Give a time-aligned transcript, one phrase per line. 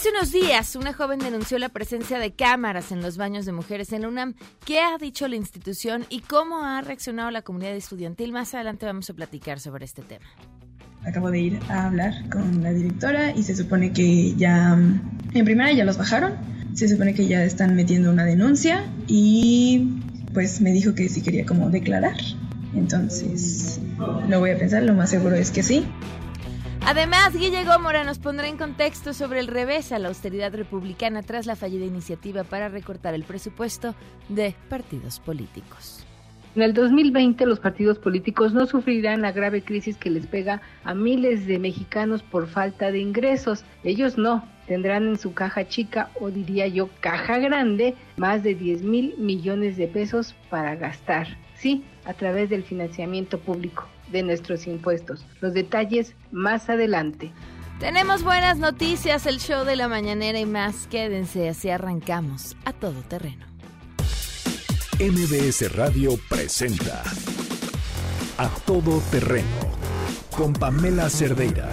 [0.00, 3.92] Hace unos días, una joven denunció la presencia de cámaras en los baños de mujeres
[3.92, 4.32] en la UNAM.
[4.64, 8.32] ¿Qué ha dicho la institución y cómo ha reaccionado la comunidad estudiantil?
[8.32, 10.24] Más adelante vamos a platicar sobre este tema.
[11.04, 15.70] Acabo de ir a hablar con la directora y se supone que ya, en primera
[15.70, 16.32] ya los bajaron,
[16.72, 20.00] se supone que ya están metiendo una denuncia y
[20.32, 22.16] pues me dijo que sí quería como declarar.
[22.74, 23.78] Entonces,
[24.30, 25.84] lo voy a pensar, lo más seguro es que sí.
[26.86, 31.46] Además, Guille Gómora nos pondrá en contexto sobre el revés a la austeridad republicana tras
[31.46, 33.94] la fallida iniciativa para recortar el presupuesto
[34.28, 36.06] de partidos políticos.
[36.56, 40.94] En el 2020 los partidos políticos no sufrirán la grave crisis que les pega a
[40.94, 43.64] miles de mexicanos por falta de ingresos.
[43.84, 48.82] Ellos no, tendrán en su caja chica o diría yo caja grande más de 10
[48.82, 51.28] mil millones de pesos para gastar.
[51.54, 55.24] Sí, a través del financiamiento público de nuestros impuestos.
[55.40, 57.32] Los detalles más adelante.
[57.78, 60.86] Tenemos buenas noticias, el show de la mañanera y más.
[60.86, 63.46] Quédense, así arrancamos a todo terreno.
[65.00, 67.02] MBS Radio presenta
[68.36, 69.46] A Todo Terreno
[70.36, 71.70] con Pamela Cerdeira.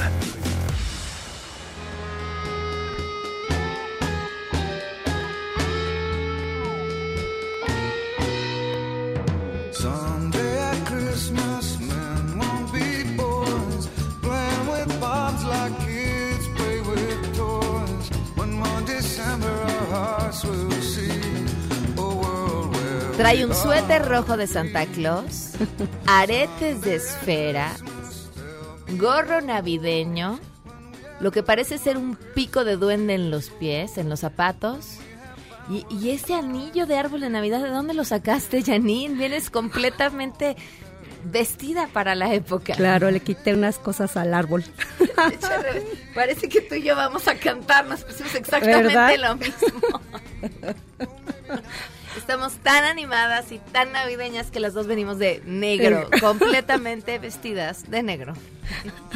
[23.28, 25.52] Trae un suéter rojo de Santa Claus,
[26.06, 27.76] aretes de esfera,
[28.92, 30.40] gorro navideño,
[31.20, 35.00] lo que parece ser un pico de duende en los pies, en los zapatos.
[35.70, 39.16] Y, y ese anillo de árbol de Navidad, ¿de dónde lo sacaste, Janine?
[39.16, 40.56] Vienes completamente
[41.26, 42.76] vestida para la época.
[42.76, 44.64] Claro, le quité unas cosas al árbol.
[46.16, 49.18] Parece que tú y yo vamos a cantar, nos pusimos exactamente ¿Verdad?
[49.18, 50.02] lo mismo.
[52.28, 58.04] Estamos tan animadas y tan navideñas que las dos venimos de negro, completamente vestidas de
[58.04, 58.34] negro.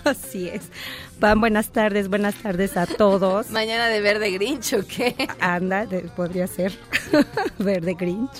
[0.05, 0.61] Así es.
[1.19, 3.49] Van, buenas tardes, buenas tardes a todos.
[3.49, 5.13] Mañana de verde grinch o qué?
[5.41, 6.71] Anda, de- podría ser
[7.59, 8.31] verde Grinch.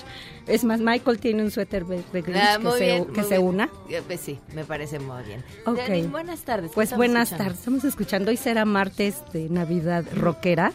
[0.46, 3.68] Es más, Michael tiene un suéter verde Grinch Ah, que, se, que se una.
[3.90, 5.44] Eh, pues sí, me parece muy bien.
[5.66, 5.76] Ok.
[5.80, 6.70] Janine, buenas tardes.
[6.70, 7.44] ¿qué Pues buenas escuchando?
[7.44, 8.30] tardes, estamos escuchando.
[8.30, 10.72] Hoy será martes de Navidad rockera.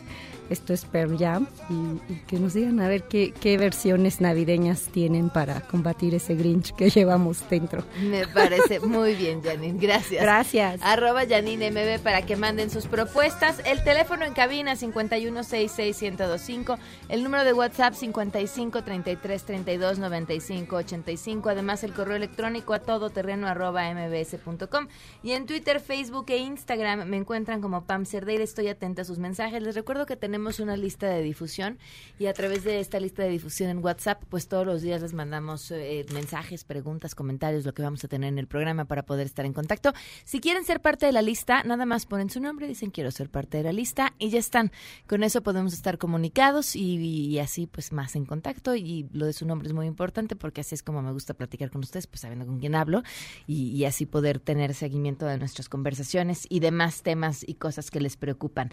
[0.49, 1.47] Esto es Pearl Jam.
[1.69, 6.35] Y, y que nos digan a ver qué, qué versiones navideñas tienen para combatir ese
[6.35, 7.83] Grinch que llevamos dentro.
[8.01, 9.79] Me parece muy bien, Janine.
[9.79, 10.21] Gracias.
[10.21, 10.79] Gracias.
[10.81, 13.61] Arroba Janine MB para que manden sus propuestas.
[13.65, 16.77] El teléfono en cabina 51661025.
[17.09, 21.49] El número de WhatsApp 55 33 32 95 85.
[21.49, 24.87] Además, el correo electrónico a todoterreno arroba mbs.com.
[25.23, 28.43] Y en Twitter, Facebook e Instagram me encuentran como Pam Cerdeira.
[28.43, 29.61] Estoy atenta a sus mensajes.
[29.61, 31.79] Les recuerdo que tenemos una lista de difusión
[32.19, 35.13] y a través de esta lista de difusión en WhatsApp, pues todos los días les
[35.13, 39.25] mandamos eh, mensajes, preguntas, comentarios, lo que vamos a tener en el programa para poder
[39.25, 39.93] estar en contacto.
[40.25, 43.29] Si quieren ser parte de la lista, nada más ponen su nombre, dicen quiero ser
[43.29, 44.71] parte de la lista y ya están.
[45.07, 49.33] Con eso podemos estar comunicados y, y así pues más en contacto y lo de
[49.33, 52.21] su nombre es muy importante porque así es como me gusta platicar con ustedes, pues
[52.21, 53.03] sabiendo con quién hablo
[53.45, 57.99] y, y así poder tener seguimiento de nuestras conversaciones y demás temas y cosas que
[57.99, 58.69] les preocupan.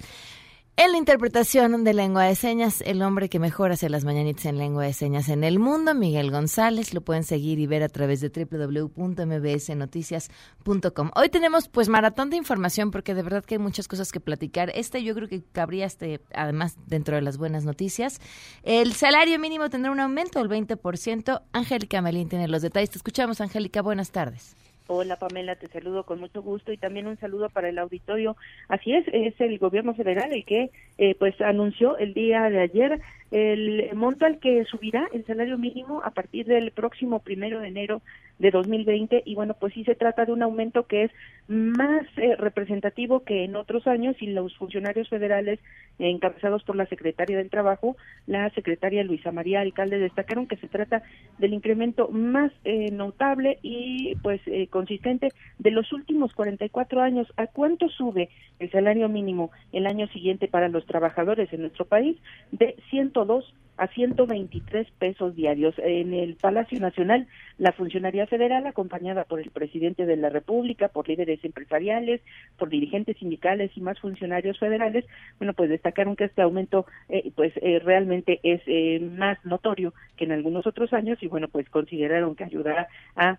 [0.76, 4.58] En la interpretación de lengua de señas, el hombre que mejor hace las mañanitas en
[4.58, 8.20] lengua de señas en el mundo, Miguel González, lo pueden seguir y ver a través
[8.20, 11.10] de www.mbsnoticias.com.
[11.14, 14.72] Hoy tenemos pues maratón de información porque de verdad que hay muchas cosas que platicar.
[14.74, 18.20] Este yo creo que cabría este, además dentro de las buenas noticias.
[18.64, 21.42] El salario mínimo tendrá un aumento del 20%.
[21.52, 22.90] Angélica Melín tiene los detalles.
[22.90, 23.80] Te escuchamos, Angélica.
[23.80, 24.56] Buenas tardes.
[24.86, 28.36] Hola Pamela, te saludo con mucho gusto y también un saludo para el auditorio.
[28.68, 33.00] Así es, es el gobierno federal el que eh, pues anunció el día de ayer
[33.30, 38.02] el monto al que subirá el salario mínimo a partir del próximo primero de enero
[38.38, 41.10] de 2020 y bueno pues sí se trata de un aumento que es
[41.46, 45.60] más eh, representativo que en otros años y los funcionarios federales
[45.98, 50.68] eh, encabezados por la secretaria del trabajo la secretaria Luisa María Alcalde destacaron que se
[50.68, 51.02] trata
[51.38, 54.40] del incremento más eh, notable y pues
[54.70, 55.28] consistente
[55.58, 57.26] de los últimos 44 años.
[57.36, 58.28] A cuánto sube
[58.58, 62.16] el salario mínimo el año siguiente para los trabajadores en nuestro país
[62.52, 62.76] de
[63.14, 65.74] 102 a 123 pesos diarios.
[65.78, 67.26] En el Palacio Nacional,
[67.58, 72.20] la funcionaria federal, acompañada por el presidente de la República, por líderes empresariales,
[72.56, 75.04] por dirigentes sindicales y más funcionarios federales,
[75.38, 80.24] bueno, pues destacaron que este aumento, eh, pues eh, realmente es eh, más notorio que
[80.24, 83.38] en algunos otros años y bueno, pues consideraron que ayudará a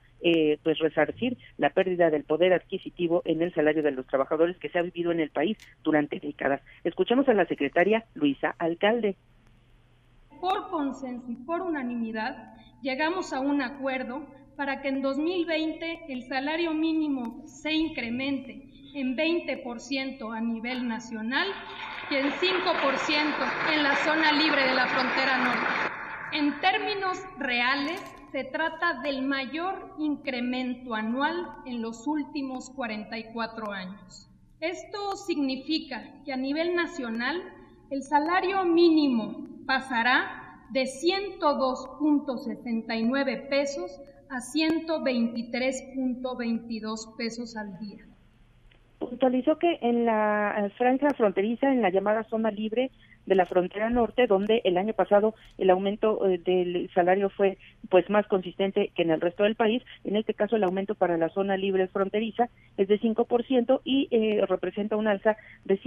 [0.63, 4.79] pues resarcir la pérdida del poder adquisitivo en el salario de los trabajadores que se
[4.79, 6.61] ha vivido en el país durante décadas.
[6.83, 9.17] Escuchamos a la secretaria Luisa Alcalde
[10.39, 16.73] por consenso y por unanimidad, llegamos a un acuerdo para que en 2020 el salario
[16.73, 21.47] mínimo se incremente en 20% a nivel nacional
[22.09, 25.85] y en 5% en la zona libre de la frontera norte.
[26.31, 28.01] En términos reales,
[28.31, 34.29] se trata del mayor incremento anual en los últimos 44 años.
[34.59, 37.41] Esto significa que a nivel nacional
[37.89, 48.05] el salario mínimo pasará de 102.69 pesos a 123.22 pesos al día.
[48.99, 52.91] Puntualizó que en la franja fronteriza, en la llamada zona libre,
[53.25, 57.57] de la frontera norte, donde el año pasado el aumento eh, del salario fue
[57.89, 59.83] pues más consistente que en el resto del país.
[60.03, 64.45] En este caso, el aumento para la zona libre fronteriza es de 5% y eh,
[64.47, 65.79] representa un alza de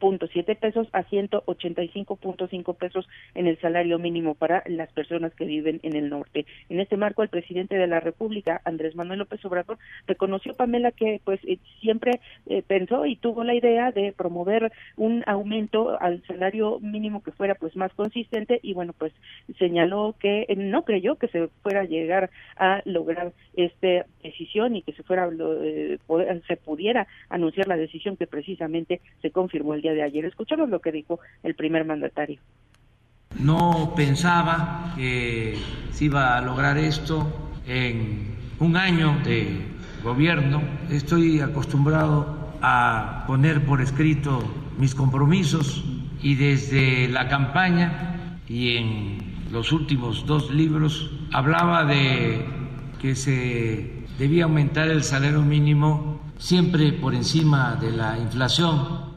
[0.00, 5.96] 176.7 pesos a 185.5 pesos en el salario mínimo para las personas que viven en
[5.96, 6.46] el norte.
[6.68, 11.20] En este marco, el presidente de la República, Andrés Manuel López Obrador, reconoció, Pamela, que
[11.24, 12.20] pues eh, siempre
[12.66, 17.76] pensó y tuvo la idea de promover un aumento al salario mínimo que fuera pues
[17.76, 19.12] más consistente y bueno pues
[19.58, 24.92] señaló que no creyó que se fuera a llegar a lograr esta decisión y que
[24.92, 25.98] se fuera eh,
[26.46, 30.24] se pudiera anunciar la decisión que precisamente se confirmó el día de ayer.
[30.24, 32.40] Escuchamos lo que dijo el primer mandatario.
[33.38, 35.56] No pensaba que
[35.90, 39.60] se iba a lograr esto en un año de
[40.02, 40.62] gobierno.
[40.90, 44.42] Estoy acostumbrado a poner por escrito
[44.78, 45.84] mis compromisos
[46.22, 49.18] y desde la campaña y en
[49.52, 52.44] los últimos dos libros hablaba de
[53.00, 59.15] que se debía aumentar el salario mínimo siempre por encima de la inflación.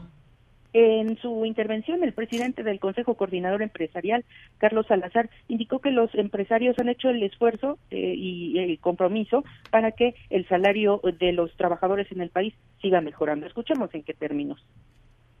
[0.72, 4.24] En su intervención, el presidente del Consejo Coordinador Empresarial,
[4.58, 9.92] Carlos Salazar, indicó que los empresarios han hecho el esfuerzo eh, y el compromiso para
[9.92, 13.46] que el salario de los trabajadores en el país siga mejorando.
[13.46, 14.64] Escuchemos en qué términos.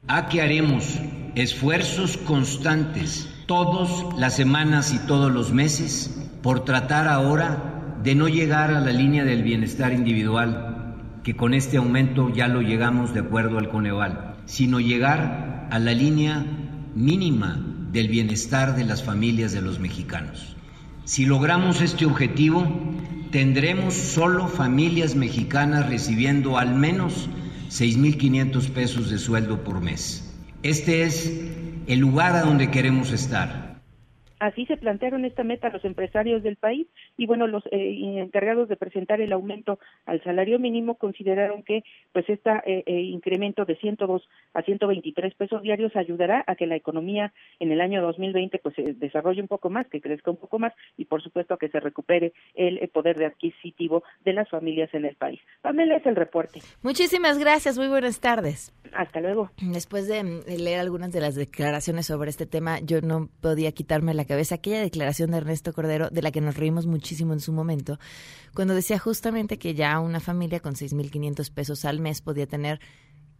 [0.08, 0.98] ¿A qué haremos
[1.34, 8.70] esfuerzos constantes todas las semanas y todos los meses por tratar ahora de no llegar
[8.72, 13.58] a la línea del bienestar individual, que con este aumento ya lo llegamos de acuerdo
[13.58, 16.44] al Coneval, sino llegar a la línea
[16.96, 20.56] mínima del bienestar de las familias de los mexicanos.
[21.04, 22.66] Si logramos este objetivo,
[23.30, 27.30] tendremos solo familias mexicanas recibiendo al menos
[27.68, 30.36] 6.500 pesos de sueldo por mes.
[30.64, 31.48] Este es
[31.86, 33.70] el lugar a donde queremos estar
[34.40, 36.86] Así se plantearon esta meta los empresarios del país
[37.20, 41.84] y bueno, los eh, encargados de presentar el aumento al salario mínimo consideraron que
[42.14, 42.50] pues este
[42.86, 48.00] incremento de 102 a 123 pesos diarios ayudará a que la economía en el año
[48.00, 51.58] 2020 pues se desarrolle un poco más, que crezca un poco más y por supuesto
[51.58, 55.40] que se recupere el, poder de adquisitivo de las familias en el país.
[55.60, 56.60] Pamela es el reporte.
[56.82, 58.72] Muchísimas gracias, muy buenas tardes.
[58.94, 59.50] Hasta luego.
[59.60, 64.24] Después de leer algunas de las declaraciones sobre este tema, yo no podía quitarme la
[64.24, 67.98] cabeza aquella declaración de Ernesto Cordero, de la que nos reímos muchísimo en su momento,
[68.54, 72.80] cuando decía justamente que ya una familia con 6.500 pesos al mes podía tener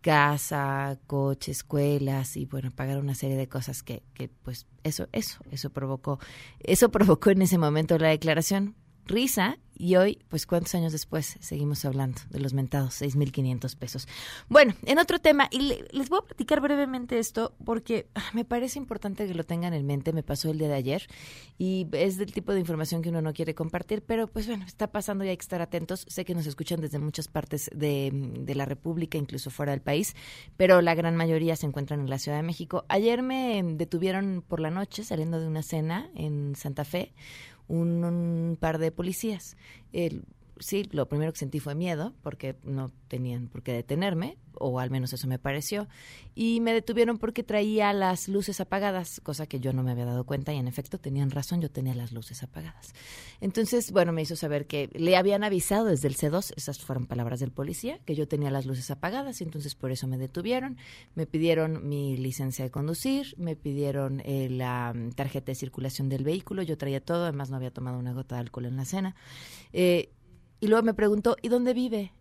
[0.00, 5.40] casa, coche, escuelas y bueno, pagar una serie de cosas que, que pues eso, eso,
[5.50, 6.18] eso provocó,
[6.60, 8.74] eso provocó en ese momento la declaración
[9.06, 14.06] risa y hoy, pues cuántos años después, seguimos hablando de los mentados 6.500 pesos.
[14.50, 18.44] Bueno, en otro tema, y le- les voy a platicar brevemente esto porque ah, me
[18.44, 21.06] parece importante que lo tengan en mente, me pasó el día de ayer
[21.56, 24.92] y es del tipo de información que uno no quiere compartir, pero pues bueno, está
[24.92, 26.04] pasando y hay que estar atentos.
[26.08, 30.14] Sé que nos escuchan desde muchas partes de, de la República, incluso fuera del país,
[30.58, 32.84] pero la gran mayoría se encuentran en la Ciudad de México.
[32.88, 37.14] Ayer me detuvieron por la noche saliendo de una cena en Santa Fe
[37.70, 39.56] un, par de policías.
[39.92, 40.24] El-
[40.60, 44.90] sí, lo primero que sentí fue miedo, porque no tenían por qué detenerme, o al
[44.90, 45.88] menos eso me pareció.
[46.34, 50.24] Y me detuvieron porque traía las luces apagadas, cosa que yo no me había dado
[50.24, 52.94] cuenta, y en efecto tenían razón, yo tenía las luces apagadas.
[53.40, 57.40] Entonces, bueno, me hizo saber que le habían avisado desde el C2, esas fueron palabras
[57.40, 60.76] del policía, que yo tenía las luces apagadas, y entonces por eso me detuvieron.
[61.14, 66.24] Me pidieron mi licencia de conducir, me pidieron eh, la mm, tarjeta de circulación del
[66.24, 69.16] vehículo, yo traía todo, además no había tomado una gota de alcohol en la cena.
[69.72, 70.10] Eh,
[70.60, 72.12] y luego me preguntó, ¿y dónde vive?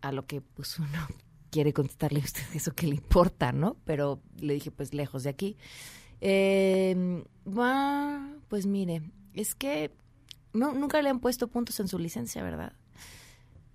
[0.00, 1.08] A lo que pues uno
[1.50, 3.76] quiere contestarle a usted eso que le importa, ¿no?
[3.84, 5.56] Pero le dije, pues lejos de aquí.
[6.20, 7.24] Eh,
[8.48, 9.02] pues mire,
[9.34, 9.92] es que
[10.52, 12.72] no, nunca le han puesto puntos en su licencia, ¿verdad?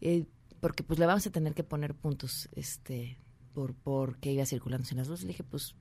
[0.02, 0.26] Eh,
[0.60, 3.18] porque pues le vamos a tener que poner puntos, este,
[3.54, 5.26] por porque iba circulando sin las luces.
[5.26, 5.76] Le dije, pues,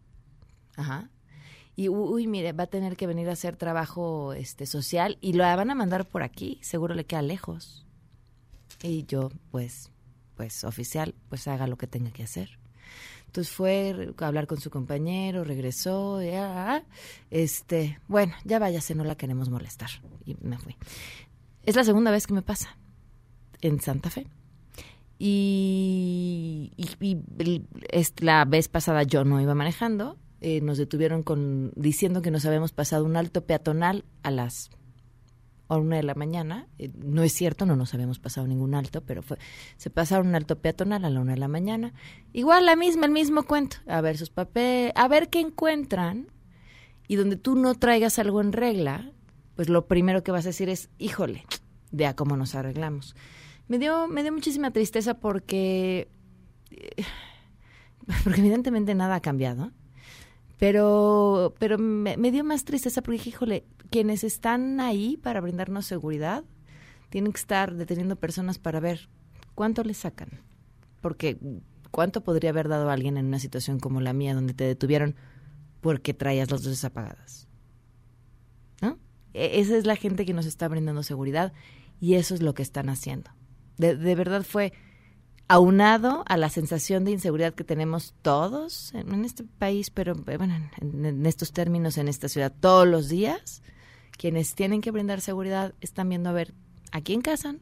[0.76, 1.10] ajá.
[1.74, 5.44] Y uy, mire, va a tener que venir a hacer trabajo este social y lo
[5.44, 7.86] van a mandar por aquí, seguro le queda lejos.
[8.82, 9.90] Y yo, pues,
[10.36, 12.58] pues oficial, pues haga lo que tenga que hacer.
[13.26, 16.82] Entonces fue a hablar con su compañero, regresó, y, ah, ah,
[17.30, 19.88] este, bueno, ya váyase, no la queremos molestar.
[20.26, 20.76] Y me fui.
[21.64, 22.76] Es la segunda vez que me pasa
[23.62, 24.26] en Santa Fe.
[25.18, 27.62] Y, y- y
[28.18, 32.72] la vez pasada yo no iba manejando, eh, nos detuvieron con diciendo que nos habíamos
[32.72, 34.70] pasado un alto peatonal a las
[35.68, 36.66] a una de la mañana.
[36.78, 39.38] Eh, no es cierto, no nos habíamos pasado ningún alto, pero fue
[39.76, 41.94] se pasaron un alto peatonal a la una de la mañana.
[42.32, 43.76] Igual la misma, el mismo cuento.
[43.86, 46.26] A ver sus papeles, a ver qué encuentran
[47.06, 49.12] y donde tú no traigas algo en regla,
[49.54, 51.44] pues lo primero que vas a decir es, híjole,
[51.92, 53.14] de a cómo nos arreglamos.
[53.68, 56.08] Me dio, me dio muchísima tristeza porque,
[56.72, 57.04] eh,
[58.24, 59.70] porque evidentemente nada ha cambiado.
[60.62, 66.44] Pero, pero me, dio más tristeza porque dije, híjole, quienes están ahí para brindarnos seguridad
[67.10, 69.08] tienen que estar deteniendo personas para ver
[69.56, 70.40] cuánto les sacan.
[71.00, 71.36] Porque
[71.90, 75.16] cuánto podría haber dado alguien en una situación como la mía donde te detuvieron
[75.80, 77.48] porque traías las luces apagadas.
[78.80, 79.00] ¿No?
[79.34, 81.52] E- Esa es la gente que nos está brindando seguridad
[82.00, 83.32] y eso es lo que están haciendo.
[83.78, 84.72] De, de verdad fue
[85.52, 90.54] aunado a la sensación de inseguridad que tenemos todos en, este país, pero eh, bueno,
[90.80, 93.62] en, estos términos, en esta ciudad, todos los días,
[94.16, 96.54] quienes tienen que brindar seguridad están viendo a ver
[96.90, 97.60] a quién casan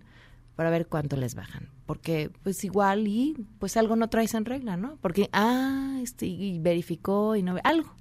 [0.54, 1.68] para ver cuánto les bajan.
[1.86, 4.96] Porque pues igual y pues algo no traes en regla, ¿no?
[5.00, 7.92] Porque, ah, este, y verificó y no ve algo.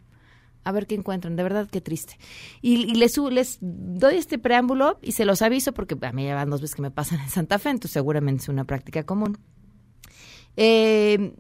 [0.66, 2.20] A ver qué encuentran, de verdad qué triste.
[2.62, 6.36] Y, y les, les doy este preámbulo y se los aviso porque a mí ya
[6.36, 9.40] van dos veces que me pasan en Santa Fe, entonces seguramente es una práctica común.
[10.58, 11.34] Eh,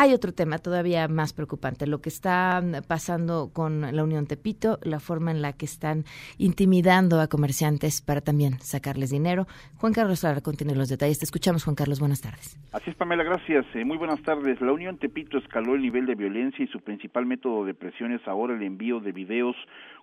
[0.00, 5.00] hay otro tema todavía más preocupante, lo que está pasando con la Unión Tepito, la
[5.00, 6.04] forma en la que están
[6.36, 9.48] intimidando a comerciantes para también sacarles dinero.
[9.76, 11.18] Juan Carlos Alarcón tiene los detalles.
[11.18, 11.98] Te escuchamos, Juan Carlos.
[11.98, 12.56] Buenas tardes.
[12.70, 13.66] Así es, Pamela, gracias.
[13.74, 14.60] Eh, muy buenas tardes.
[14.60, 18.20] La Unión Tepito escaló el nivel de violencia y su principal método de presión es
[18.28, 19.56] ahora el envío de videos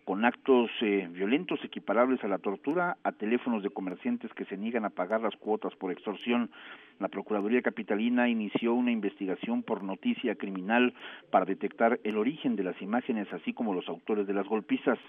[0.06, 4.86] con actos eh, violentos equiparables a la tortura a teléfonos de comerciantes que se niegan
[4.86, 6.52] a pagar las cuotas por extorsión.
[7.00, 10.94] La Procuraduría Capitalina inició una investigación por noticia criminal
[11.32, 15.00] para detectar el origen de las imágenes, así como los autores de las golpizas.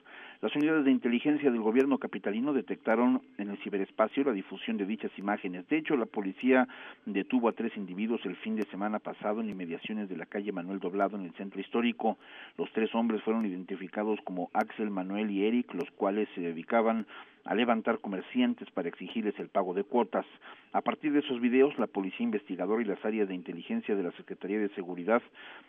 [0.41, 5.13] Las unidades de inteligencia del gobierno capitalino detectaron en el ciberespacio la difusión de dichas
[5.19, 5.69] imágenes.
[5.69, 6.67] De hecho, la policía
[7.05, 10.81] detuvo a tres individuos el fin de semana pasado en inmediaciones de la calle Manuel
[10.81, 12.19] Doblado en el centro histórico.
[12.59, 17.07] Los tres hombres fueron identificados como Axel, Manuel y Eric, los cuales se dedicaban
[17.45, 20.27] a levantar comerciantes para exigirles el pago de cuotas.
[20.73, 24.13] A partir de esos videos, la policía investigadora y las áreas de inteligencia de la
[24.13, 25.23] Secretaría de Seguridad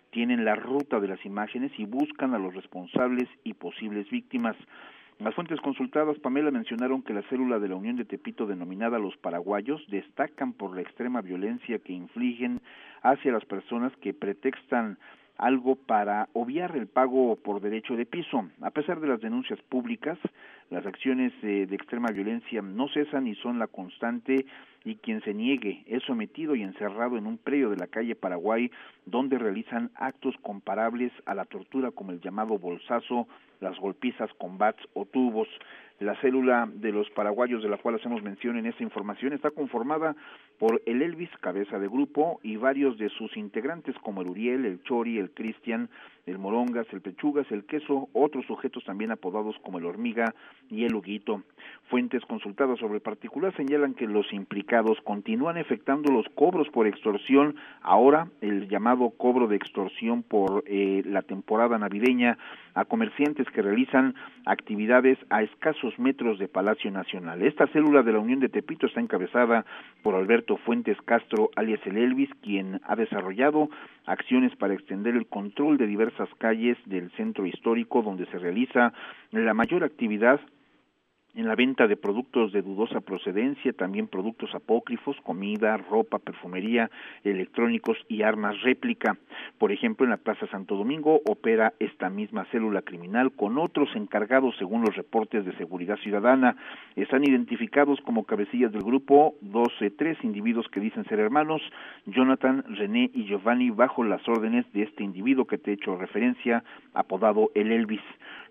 [0.10, 4.56] tienen la ruta de las imágenes y buscan a los responsables y posibles víctimas.
[5.20, 9.18] Las fuentes consultadas, Pamela, mencionaron que la célula de la Unión de Tepito denominada Los
[9.18, 12.62] Paraguayos destacan por la extrema violencia que infligen
[13.02, 15.00] hacia las personas que pretextan
[15.38, 18.50] algo para obviar el pago por derecho de piso.
[18.62, 20.18] A pesar de las denuncias públicas,
[20.70, 24.46] las acciones eh, de extrema violencia no cesan y son la constante
[24.88, 28.72] y quien se niegue es sometido y encerrado en un predio de la calle Paraguay
[29.06, 33.28] donde realizan actos comparables a la tortura como el llamado bolsazo,
[33.60, 35.50] las golpizas con bats o tubos.
[36.00, 40.16] La célula de los paraguayos de la cual hacemos mención en esta información está conformada
[40.60, 44.84] por el Elvis, cabeza de grupo, y varios de sus integrantes como el Uriel, el
[44.84, 45.90] Chori, el Cristian,
[46.28, 50.36] el Morongas, el Pechugas, el Queso, otros sujetos también apodados como el Hormiga
[50.70, 51.42] y el Huguito.
[51.90, 57.56] Fuentes consultadas sobre el particular señalan que los implicados continúan efectuando los cobros por extorsión,
[57.82, 62.38] ahora el llamado cobro de extorsión por eh, la temporada navideña
[62.74, 64.14] a comerciantes que realizan
[64.46, 67.42] actividades a escasos metros de Palacio Nacional.
[67.42, 69.66] Esta célula de la Unión de Tepito está encabezada
[70.04, 73.70] por Alberto Fuentes Castro, alias el Elvis, quien ha desarrollado
[74.06, 78.94] acciones para extender el control de diversas calles del centro histórico donde se realiza
[79.32, 80.40] la mayor actividad
[81.36, 86.90] en la venta de productos de dudosa procedencia, también productos apócrifos, comida, ropa, perfumería,
[87.24, 89.18] electrónicos y armas réplica.
[89.60, 94.56] Por ejemplo, en la Plaza Santo Domingo opera esta misma célula criminal con otros encargados
[94.58, 96.56] según los reportes de seguridad ciudadana.
[96.96, 101.62] Están identificados como cabecillas del grupo 12, tres individuos que dicen ser hermanos,
[102.08, 106.64] Jonathan, René y Giovanni bajo las órdenes de este individuo que te he hecho referencia,
[106.94, 108.02] apodado el Elvis.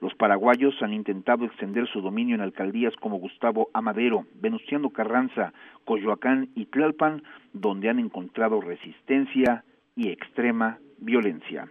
[0.01, 5.53] Los paraguayos han intentado extender su dominio en alcaldías como Gustavo Amadero, Venustiano Carranza,
[5.85, 11.69] Coyoacán y Tlalpan, donde han encontrado resistencia y extrema violencia.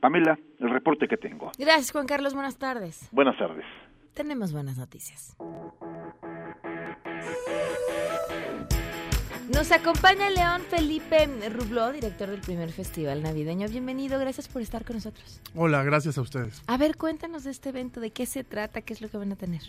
[0.00, 1.50] Pamela, el reporte que tengo.
[1.58, 2.34] Gracias, Juan Carlos.
[2.34, 3.08] Buenas tardes.
[3.12, 3.64] Buenas tardes.
[4.14, 5.36] Tenemos buenas noticias.
[9.58, 13.68] Nos acompaña León Felipe Rubló, director del primer festival navideño.
[13.68, 15.40] Bienvenido, gracias por estar con nosotros.
[15.56, 16.62] Hola, gracias a ustedes.
[16.68, 19.32] A ver, cuéntanos de este evento, de qué se trata, qué es lo que van
[19.32, 19.62] a tener.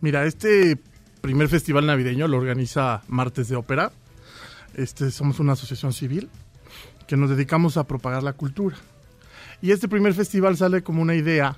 [0.00, 0.78] Mira, este
[1.22, 3.90] primer festival navideño lo organiza Martes de Ópera.
[4.76, 6.30] Este, somos una asociación civil
[7.08, 8.76] que nos dedicamos a propagar la cultura.
[9.60, 11.56] Y este primer festival sale como una idea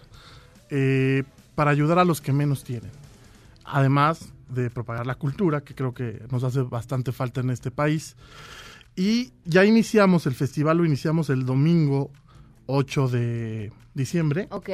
[0.71, 1.25] eh,
[1.55, 2.93] para ayudar a los que menos tienen.
[3.63, 8.17] Además de propagar la cultura, que creo que nos hace bastante falta en este país.
[8.97, 12.11] Y ya iniciamos el festival, lo iniciamos el domingo
[12.67, 14.71] 8 de diciembre Ok.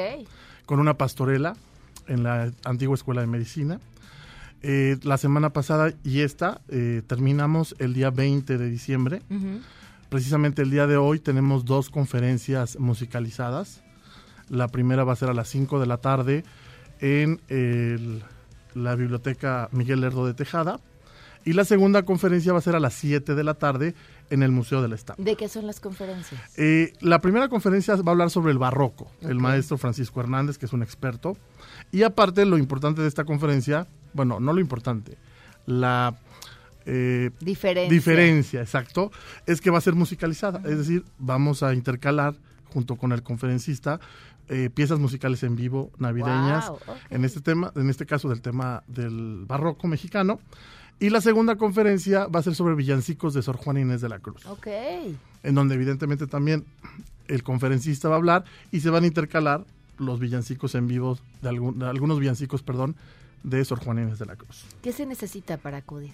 [0.65, 1.55] con una pastorela
[2.07, 3.79] en la antigua escuela de medicina.
[4.63, 9.21] Eh, la semana pasada y esta eh, terminamos el día 20 de diciembre.
[10.09, 13.81] Precisamente el día de hoy tenemos dos conferencias musicalizadas.
[14.49, 16.43] La primera va a ser a las 5 de la tarde
[16.99, 18.21] en el-
[18.73, 20.79] la biblioteca Miguel Lerdo de Tejada.
[21.43, 23.95] Y la segunda conferencia va a ser a las 7 de la tarde
[24.29, 25.21] en el Museo del Estado.
[25.23, 26.39] ¿De qué son las conferencias?
[26.55, 30.67] Eh, la primera conferencia va a hablar sobre el barroco, el maestro Francisco Hernández, que
[30.67, 31.35] es un experto.
[31.91, 35.17] Y aparte, lo importante de esta conferencia, bueno, no lo importante,
[35.65, 36.15] la
[36.85, 37.91] eh, Diferencia.
[37.91, 39.11] diferencia, exacto,
[39.47, 40.61] es que va a ser musicalizada.
[40.65, 42.35] Es decir, vamos a intercalar
[42.71, 43.99] junto con el conferencista
[44.49, 46.79] eh, piezas musicales en vivo navideñas Wow,
[47.09, 50.39] en este tema, en este caso del tema del barroco mexicano.
[50.99, 54.19] Y la segunda conferencia va a ser sobre villancicos de Sor Juana Inés de la
[54.19, 54.67] Cruz Ok.
[54.67, 56.63] en donde evidentemente también
[57.27, 59.65] el conferencista va a hablar y se van a intercalar
[59.97, 62.95] los villancicos en vivo, de, algún- de algunos villancicos, perdón,
[63.43, 64.65] de Sor Juana Inés de la Cruz.
[64.83, 66.13] ¿Qué se necesita para acudir?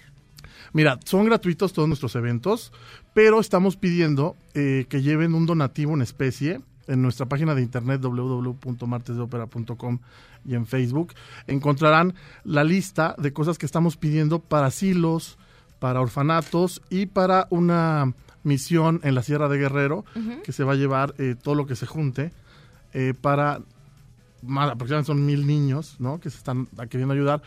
[0.72, 2.72] Mira, son gratuitos todos nuestros eventos,
[3.12, 8.00] pero estamos pidiendo eh, que lleven un donativo en especie en nuestra página de internet
[8.00, 9.98] www.martesdeopera.com
[10.44, 11.14] y en Facebook.
[11.46, 15.38] Encontrarán la lista de cosas que estamos pidiendo para asilos,
[15.78, 20.04] para orfanatos y para una misión en la Sierra de Guerrero
[20.42, 22.32] que se va a llevar eh, todo lo que se junte
[22.94, 23.60] eh, para
[24.42, 26.20] más aproximadamente son mil niños ¿no?
[26.20, 27.42] que se están queriendo ayudar.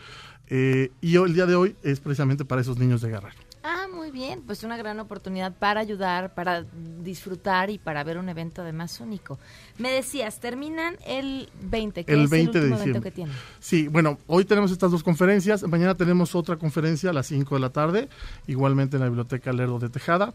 [0.48, 3.51] Eh, y el día de hoy es precisamente para esos niños de Guerrero.
[3.64, 6.64] Ah, muy bien, pues una gran oportunidad para ayudar, para
[7.02, 9.38] disfrutar y para ver un evento además único.
[9.78, 13.10] Me decías, terminan el 20, que el es 20 el de último evento diciembre.
[13.10, 13.34] que tienen.
[13.60, 15.62] Sí, bueno, hoy tenemos estas dos conferencias.
[15.68, 18.08] Mañana tenemos otra conferencia a las 5 de la tarde,
[18.48, 20.34] igualmente en la Biblioteca Lerdo de Tejada.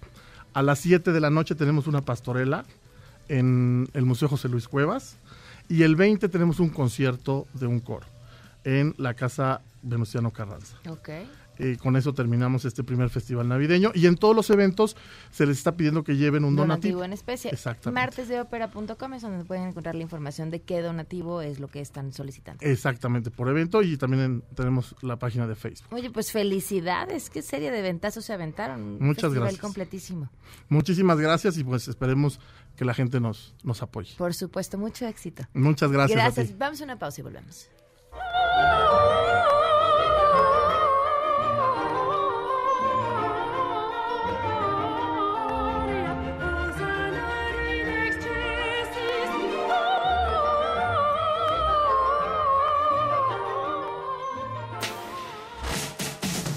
[0.53, 2.63] A las 7 de la noche tenemos una pastorela
[3.27, 5.17] en el Museo José Luis Cuevas.
[5.69, 8.05] Y el 20 tenemos un concierto de un coro
[8.63, 10.77] en la Casa Venustiano Carranza.
[10.89, 11.09] Ok.
[11.59, 13.91] Eh, con eso terminamos este primer festival navideño.
[13.93, 14.95] Y en todos los eventos
[15.31, 16.99] se les está pidiendo que lleven un donativo.
[16.99, 17.51] Donativo en especie.
[17.51, 17.99] Exactamente.
[17.99, 22.63] Martesdeopera.com es donde pueden encontrar la información de qué donativo es lo que están solicitando.
[22.65, 23.81] Exactamente, por evento.
[23.81, 25.87] Y también en- tenemos la página de Facebook.
[25.93, 28.99] Oye, pues felicidades, qué serie de ventazos se aventaron.
[28.99, 29.61] Muchas festival gracias.
[29.61, 30.29] completísimo.
[30.69, 32.39] Muchísimas gracias y pues esperemos
[32.75, 34.13] que la gente nos, nos apoye.
[34.17, 35.43] Por supuesto, mucho éxito.
[35.53, 36.19] Muchas gracias.
[36.19, 36.47] a Gracias.
[36.49, 36.55] ti.
[36.57, 37.67] Vamos a una pausa y volvemos.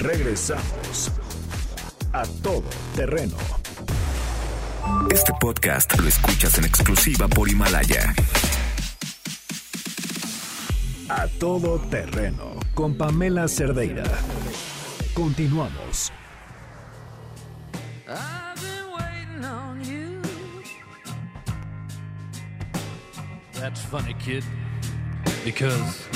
[0.01, 1.11] Regresamos
[2.15, 2.65] a todo
[2.97, 3.37] terreno.
[5.11, 8.15] Este podcast lo escuchas en exclusiva por Himalaya.
[11.11, 14.05] A todo terreno con Pamela Cerdeira.
[15.13, 16.11] Continuamos.
[18.09, 20.23] I've been waiting on you.
[23.53, 24.45] That's funny, kid.
[25.45, 26.09] Because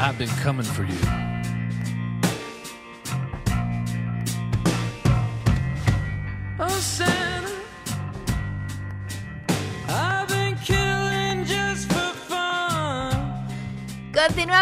[0.00, 1.27] I've been coming for you.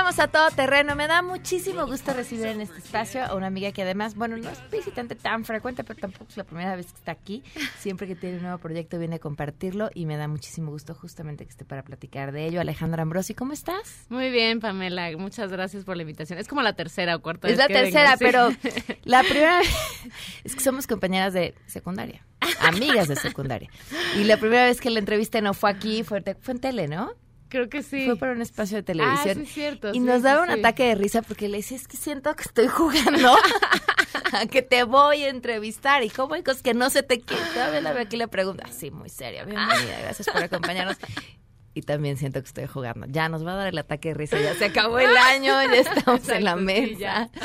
[0.07, 0.95] A todo terreno.
[0.95, 4.49] Me da muchísimo gusto recibir en este espacio a una amiga que además, bueno, no
[4.49, 7.43] es visitante tan frecuente, pero tampoco es la primera vez que está aquí.
[7.81, 11.45] Siempre que tiene un nuevo proyecto viene a compartirlo y me da muchísimo gusto justamente
[11.45, 12.61] que esté para platicar de ello.
[12.61, 14.07] Alejandra Ambrosi, ¿cómo estás?
[14.09, 15.11] Muy bien, Pamela.
[15.19, 16.39] Muchas gracias por la invitación.
[16.39, 18.71] Es como la tercera o cuarta Es vez la que tercera, vengo, sí.
[18.87, 19.69] pero la primera vez
[20.45, 22.25] es que somos compañeras de secundaria,
[22.61, 23.69] amigas de secundaria.
[24.17, 27.13] Y la primera vez que la entrevisté no fue aquí, fue, fue en tele, ¿no?
[27.49, 28.05] Creo que sí.
[28.07, 29.39] Fue para un espacio de televisión.
[29.43, 30.59] Ah, sí, cierto, Y sí, nos sí, daba un sí.
[30.59, 33.37] ataque de risa porque le decía, es que siento que estoy jugando
[34.33, 36.03] a que te voy a entrevistar.
[36.03, 37.19] Y cómo cosas que no se te.
[37.19, 39.45] Todavía la veo aquí le pregunta, así, muy seria.
[39.45, 40.97] Bienvenida, gracias por acompañarnos.
[41.77, 43.07] Y también siento que estoy jugando.
[43.11, 44.41] Ya nos va a dar el ataque de risa.
[44.41, 47.29] Ya se acabó el año, ya estamos en la mesa.
[47.35, 47.41] sí.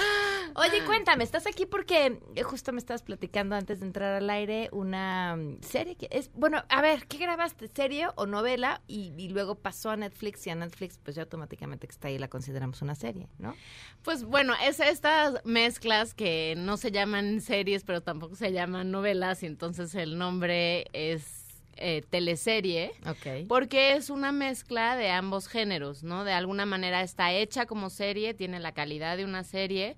[0.55, 5.35] Oye, cuéntame, estás aquí porque justo me estabas platicando antes de entrar al aire una
[5.35, 7.69] mm, serie que es, bueno, a ver, ¿qué grabaste?
[7.69, 8.81] ¿Serie o novela?
[8.87, 12.17] Y, y luego pasó a Netflix y a Netflix pues ya automáticamente que está ahí
[12.17, 13.55] la consideramos una serie, ¿no?
[14.03, 19.43] Pues bueno, es estas mezclas que no se llaman series, pero tampoco se llaman novelas,
[19.43, 21.40] y entonces el nombre es
[21.77, 22.91] eh, teleserie.
[23.47, 26.23] Porque es una mezcla de ambos géneros, ¿no?
[26.23, 29.95] De alguna manera está hecha como serie, tiene la calidad de una serie.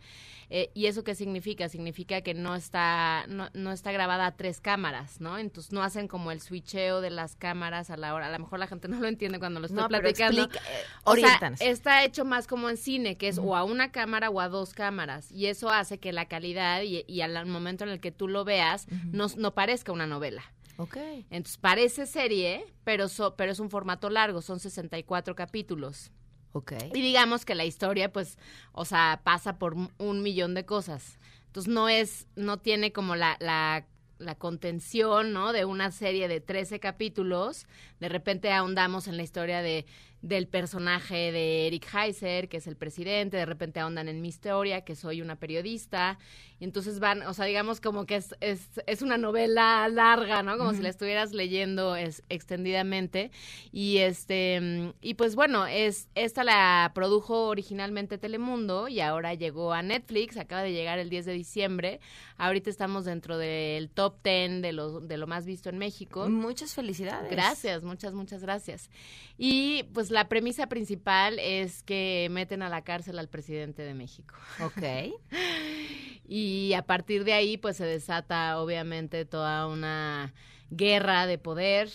[0.50, 1.68] eh, ¿Y eso qué significa?
[1.70, 5.38] Significa que no está, no, no está grabada a tres cámaras, ¿no?
[5.40, 8.28] Entonces no hacen como el switcheo de las cámaras a la hora.
[8.28, 10.44] A lo mejor la gente no lo entiende cuando lo estoy No, pero platicando.
[10.44, 13.92] explica, eh, O sea, está hecho más como en cine, que es o a una
[13.92, 15.32] cámara o a dos cámaras.
[15.32, 18.46] Y eso hace que la calidad y, y al momento en el que tú lo
[18.46, 20.44] veas no, no parezca una novela.
[20.78, 20.98] Ok.
[21.30, 26.12] Entonces parece serie, pero, so- pero es un formato largo, son 64 capítulos.
[26.54, 26.74] Ok.
[26.94, 28.38] Y digamos que la historia, pues,
[28.74, 31.20] o sea, pasa por un millón de cosas.
[31.48, 33.86] Entonces no es, no tiene como la, la,
[34.20, 35.52] la contención, ¿no?
[35.54, 37.66] De una serie de 13 capítulos.
[38.00, 39.86] De repente ahondamos en la historia de
[40.24, 44.86] del personaje de Eric Heiser, que es el presidente, de repente ahondan en mi historia,
[44.86, 46.18] que soy una periodista,
[46.62, 50.58] y entonces van, o sea, digamos como que es, es, es una novela larga, ¿no?
[50.58, 53.32] Como si la estuvieras leyendo es, extendidamente,
[53.74, 59.82] y este, y pues bueno, es, esta la produjo originalmente Telemundo, y ahora llegó a
[59.82, 62.00] Netflix, acaba de llegar el 10 de diciembre,
[62.38, 66.30] ahorita estamos dentro del top 10 de lo, de lo más visto en México.
[66.30, 67.30] Muchas felicidades.
[67.30, 68.90] Gracias, muchas, muchas gracias.
[69.38, 74.36] Y pues la premisa principal es que meten a la cárcel al presidente de México.
[74.62, 74.84] Ok.
[76.26, 80.34] Y a partir de ahí pues se desata obviamente toda una
[80.70, 81.90] guerra de poder.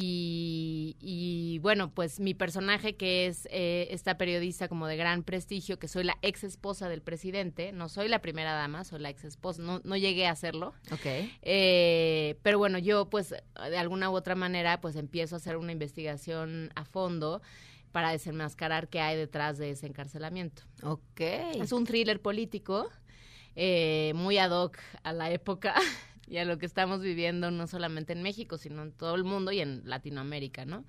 [0.00, 5.80] Y, y, bueno, pues mi personaje que es eh, esta periodista como de gran prestigio,
[5.80, 9.24] que soy la ex esposa del presidente, no soy la primera dama, soy la ex
[9.24, 10.72] esposa, no, no llegué a hacerlo.
[10.92, 11.04] Ok.
[11.42, 15.72] Eh, pero bueno, yo pues de alguna u otra manera pues empiezo a hacer una
[15.72, 17.42] investigación a fondo
[17.90, 20.62] para desenmascarar qué hay detrás de ese encarcelamiento.
[20.84, 21.22] Ok.
[21.56, 22.88] Es un thriller político
[23.56, 25.74] eh, muy ad hoc a la época
[26.28, 29.52] y a lo que estamos viviendo no solamente en México, sino en todo el mundo
[29.52, 30.84] y en Latinoamérica, ¿no?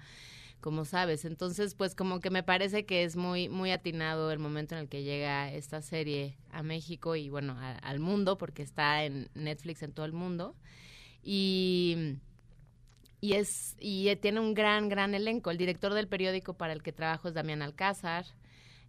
[0.61, 4.75] Como sabes, entonces pues como que me parece que es muy muy atinado el momento
[4.75, 9.29] en el que llega esta serie a México y bueno, al mundo porque está en
[9.35, 10.55] Netflix en todo el mundo
[11.23, 12.17] y
[13.21, 15.49] y es y tiene un gran gran elenco.
[15.49, 18.25] El director del periódico para el que trabajo es Damián Alcázar,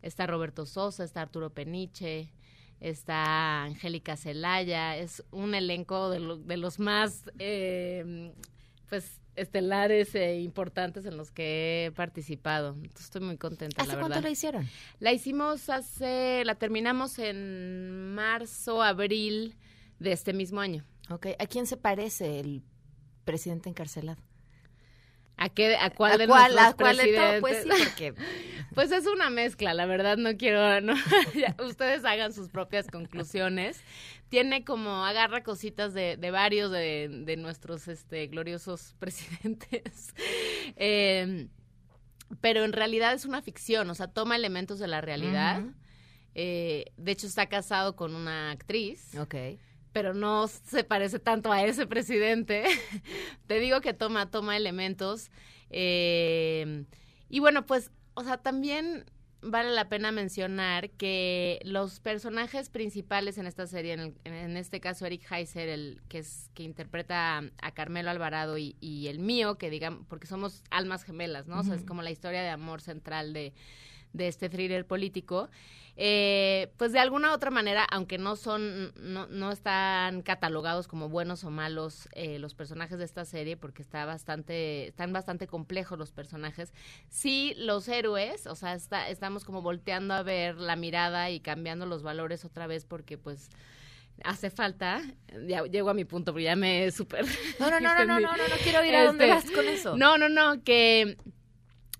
[0.03, 2.33] está Roberto Sosa, está Arturo Peniche,
[2.81, 8.33] está Angélica Celaya, es un elenco de, lo- de los más eh,
[8.89, 12.75] pues estelares e importantes en los que he participado.
[12.75, 14.69] Entonces, estoy muy contenta, ¿Hace la cuánto la hicieron?
[14.99, 19.55] La hicimos hace, la terminamos en marzo, abril
[19.99, 20.85] de este mismo año.
[21.11, 21.29] Ok.
[21.39, 22.63] ¿A quién se parece el
[23.25, 24.21] presidente encarcelado?
[25.43, 27.41] ¿A qué, a cuál ¿A de cuál- a cuál de todo?
[27.41, 27.79] Pues presidentes?
[27.79, 28.15] sí, porque-
[28.75, 30.95] Pues es una mezcla, la verdad no quiero, no,
[31.35, 33.83] ya, ustedes hagan sus propias conclusiones.
[34.29, 40.15] Tiene como, agarra cositas de, de varios de, de nuestros este, gloriosos presidentes.
[40.77, 41.49] Eh,
[42.41, 45.63] pero en realidad es una ficción, o sea, toma elementos de la realidad.
[46.37, 49.17] Eh, de hecho, está casado con una actriz.
[49.19, 49.35] Ok.
[49.93, 52.65] Pero no se parece tanto a ese presidente.
[53.47, 55.31] Te digo que toma, toma elementos.
[55.71, 56.85] Eh,
[57.29, 59.05] y bueno, pues, o sea, también
[59.43, 64.81] vale la pena mencionar que los personajes principales en esta serie, en, el- en este
[64.81, 69.57] caso Eric Heiser, el que es que interpreta a Carmelo Alvarado y, y el mío,
[69.57, 71.61] que digamos, porque somos almas gemelas, ¿no?
[71.61, 73.55] O sea, es como la historia de amor central de,
[74.13, 75.49] de este thriller político.
[76.03, 81.11] Eh, pues de alguna u otra manera, aunque no son, no, no están catalogados como
[81.11, 85.99] buenos o malos eh, los personajes de esta serie, porque está bastante, están bastante complejos
[85.99, 86.73] los personajes,
[87.11, 91.85] sí los héroes, o sea, está, estamos como volteando a ver la mirada y cambiando
[91.85, 93.51] los valores otra vez, porque pues
[94.25, 95.03] hace falta,
[95.47, 97.27] ya llego a mi punto, pero ya me súper...
[97.59, 99.69] No, no, no, no, no, no, no, no quiero ir a dónde Este, vas con
[99.69, 99.97] eso.
[99.97, 101.19] No, no, no, que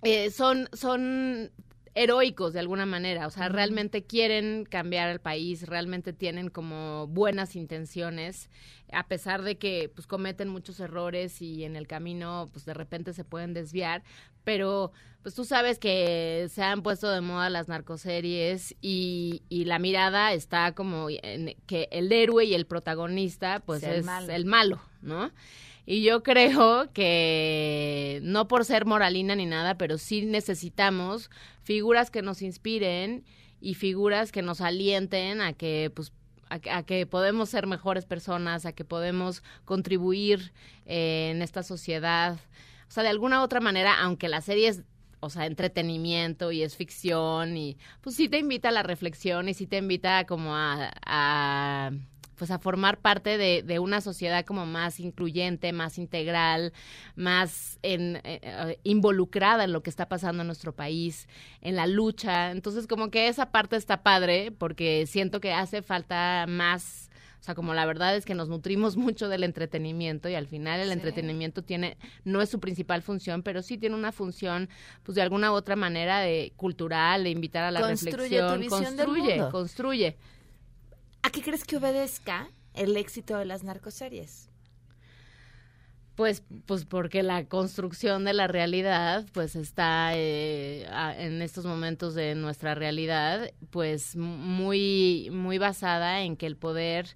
[0.03, 1.51] eh, son, son
[1.95, 7.57] heroicos de alguna manera, o sea, realmente quieren cambiar el país, realmente tienen como buenas
[7.57, 8.49] intenciones,
[8.93, 13.13] a pesar de que pues cometen muchos errores y en el camino pues de repente
[13.13, 14.03] se pueden desviar,
[14.45, 19.79] pero pues tú sabes que se han puesto de moda las narcoseries y, y la
[19.79, 24.33] mirada está como en que el héroe y el protagonista pues el es malo.
[24.33, 25.31] el malo, ¿no?
[25.87, 31.31] Y yo creo que no por ser moralina ni nada, pero sí necesitamos
[31.63, 33.25] figuras que nos inspiren
[33.61, 36.13] y figuras que nos alienten a que pues
[36.51, 40.53] a, a que podemos ser mejores personas, a que podemos contribuir
[40.87, 42.39] eh, en esta sociedad.
[42.89, 44.83] O sea, de alguna u otra manera, aunque la serie es,
[45.21, 49.55] o sea, entretenimiento y es ficción y pues sí te invita a la reflexión y
[49.55, 51.93] sí te invita como a, a,
[52.41, 56.73] pues a formar parte de, de una sociedad como más incluyente, más integral,
[57.15, 61.29] más en, eh, eh, involucrada en lo que está pasando en nuestro país,
[61.61, 62.51] en la lucha.
[62.51, 67.55] Entonces como que esa parte está padre porque siento que hace falta más o sea,
[67.55, 70.93] como la verdad es que nos nutrimos mucho del entretenimiento y al final el Sí.
[70.95, 74.69] entretenimiento tiene, no es su principal función, pero sí tiene una función,
[75.03, 78.61] pues de alguna u otra manera de cultural, de invitar a la Construye reflexión, tu
[78.61, 79.51] visión del construye, mundo.
[79.51, 80.17] construye.
[81.31, 84.49] ¿A qué crees que obedezca el éxito de las narcoseries?
[86.17, 90.89] Pues, pues porque la construcción de la realidad, pues está eh,
[91.19, 97.15] en estos momentos de nuestra realidad, pues muy, muy basada en que el poder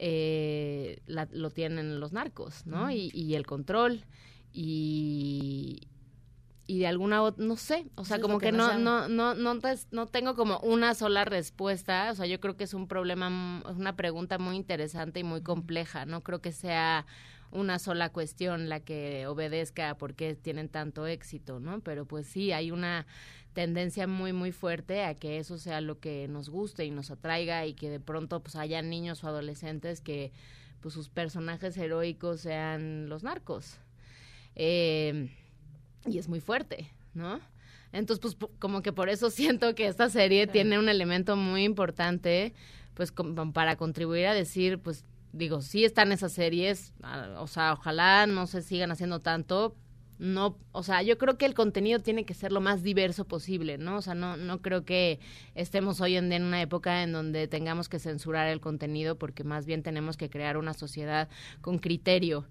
[0.00, 2.90] eh, la- lo tienen los narcos, ¿no?
[2.90, 4.04] Y, y el control
[4.52, 5.86] y
[6.66, 9.58] y de alguna otra, no sé, o sea, Eso como que no, no, no, no,
[9.58, 13.62] te- no tengo como una sola respuesta, o sea, yo creo que es un problema,
[13.68, 17.04] es una pregunta muy interesante y muy compleja, no creo que sea
[17.50, 21.80] una sola cuestión la que obedezca a por qué tienen tanto éxito, ¿no?
[21.80, 23.06] Pero pues sí, hay una
[23.52, 27.66] tendencia muy, muy fuerte a que eso sea lo que nos guste y nos atraiga
[27.66, 30.32] y que de pronto pues haya niños o adolescentes que
[30.80, 33.76] pues sus personajes heroicos sean los narcos.
[34.54, 35.30] Eh,
[36.06, 37.40] y es muy fuerte, ¿no?
[37.92, 42.54] Entonces, pues como que por eso siento que esta serie tiene un elemento muy importante,
[42.94, 46.92] pues como para contribuir a decir, pues digo, sí están esas series,
[47.38, 49.74] o sea, ojalá no se sigan haciendo tanto,
[50.18, 53.76] no, o sea, yo creo que el contenido tiene que ser lo más diverso posible,
[53.76, 53.96] ¿no?
[53.96, 55.18] O sea, no, no creo que
[55.56, 59.42] estemos hoy en día en una época en donde tengamos que censurar el contenido, porque
[59.42, 61.28] más bien tenemos que crear una sociedad
[61.60, 62.46] con criterio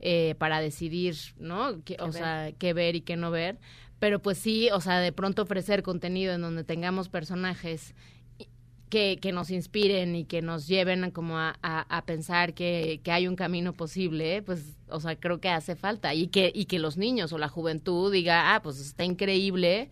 [0.00, 1.82] eh, para decidir, ¿no?
[1.84, 2.12] Que- o ver.
[2.12, 3.58] sea, qué ver y qué no ver.
[3.98, 7.94] Pero pues sí, o sea, de pronto ofrecer contenido en donde tengamos personajes
[8.90, 13.00] que, que nos inspiren y que nos lleven a como a, a- a pensar que,
[13.02, 16.14] que hay un camino posible, pues, o sea, creo que hace falta.
[16.14, 19.90] Y que, y que los niños o la juventud diga, ah, pues está increíble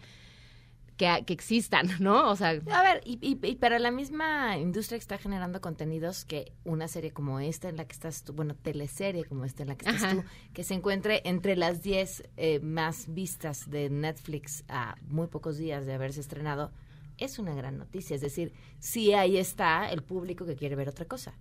[0.96, 2.30] que, que existan, ¿no?
[2.30, 6.24] O sea, A ver, y, y, y para la misma industria que está generando contenidos
[6.24, 9.68] que una serie como esta en la que estás tú, bueno, teleserie como esta en
[9.68, 10.14] la que estás Ajá.
[10.14, 15.58] tú, que se encuentre entre las 10 eh, más vistas de Netflix a muy pocos
[15.58, 16.72] días de haberse estrenado,
[17.18, 18.14] es una gran noticia.
[18.14, 21.32] Es decir, sí ahí está el público que quiere ver otra cosa.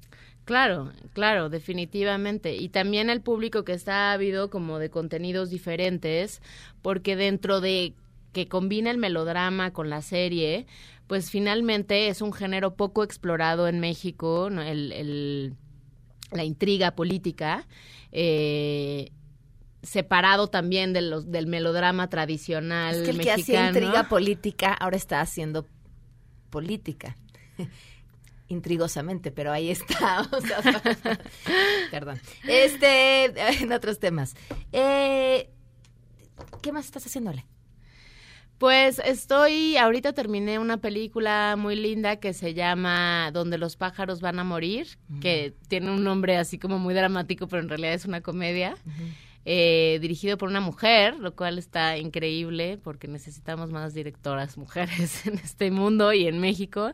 [0.45, 2.55] Claro, claro, definitivamente.
[2.55, 6.41] Y también el público que está ávido como de contenidos diferentes,
[6.81, 7.93] porque dentro de
[8.35, 10.67] que combina el melodrama con la serie,
[11.07, 14.61] pues finalmente es un género poco explorado en México, ¿no?
[14.61, 15.53] el, el-
[16.31, 17.65] la intriga política.
[18.11, 19.11] eh,
[19.83, 23.67] separado también de los, del melodrama tradicional Es que el que hacía mexicano.
[23.79, 25.67] intriga política ahora está haciendo
[26.49, 27.15] política.
[28.47, 30.21] Intrigosamente, pero ahí está.
[30.31, 30.61] o sea,
[31.91, 32.19] perdón.
[32.47, 33.25] Este,
[33.63, 34.35] en otros temas.
[34.71, 35.49] Eh,
[36.63, 37.45] ¿Qué más estás haciendo, Ale?
[38.57, 44.39] Pues estoy, ahorita terminé una película muy linda que se llama Donde los pájaros van
[44.39, 44.87] a morir,
[45.19, 48.75] que tiene un nombre así como muy dramático, pero en realidad es una comedia.
[49.47, 55.35] eh, dirigido por una mujer, lo cual está increíble porque necesitamos más directoras mujeres en
[55.35, 56.93] este mundo y en México,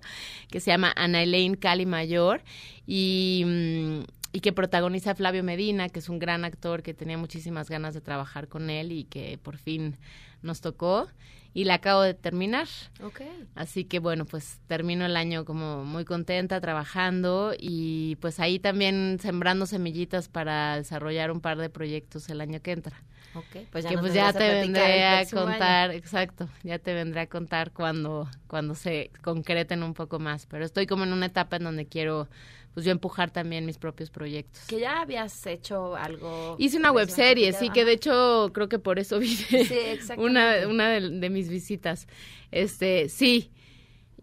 [0.50, 2.42] que se llama Ana Elaine Cali Mayor
[2.86, 4.00] y, mm,
[4.32, 8.02] y que protagoniza Flavio Medina, que es un gran actor que tenía muchísimas ganas de
[8.02, 9.98] trabajar con él y que por fin
[10.42, 11.08] nos tocó
[11.54, 12.68] y la acabo de terminar.
[13.04, 13.22] Ok.
[13.56, 19.18] Así que bueno, pues termino el año como muy contenta trabajando y pues ahí también
[19.22, 23.04] sembrando semillitas para desarrollar un par de proyectos el año que entra.
[23.34, 25.30] Ok, pues ya que pues ya a te vendré a año.
[25.30, 30.66] contar, exacto, ya te vendré a contar cuando cuando se concreten un poco más, pero
[30.66, 32.28] estoy como en una etapa en donde quiero
[32.74, 34.64] pues yo empujar también mis propios proyectos.
[34.68, 36.56] Que ya habías hecho algo.
[36.58, 39.76] Hice una webserie, sí, que de hecho creo que por eso vine Sí,
[40.18, 42.08] una, una de, de mis visitas.
[42.52, 43.52] Este, sí,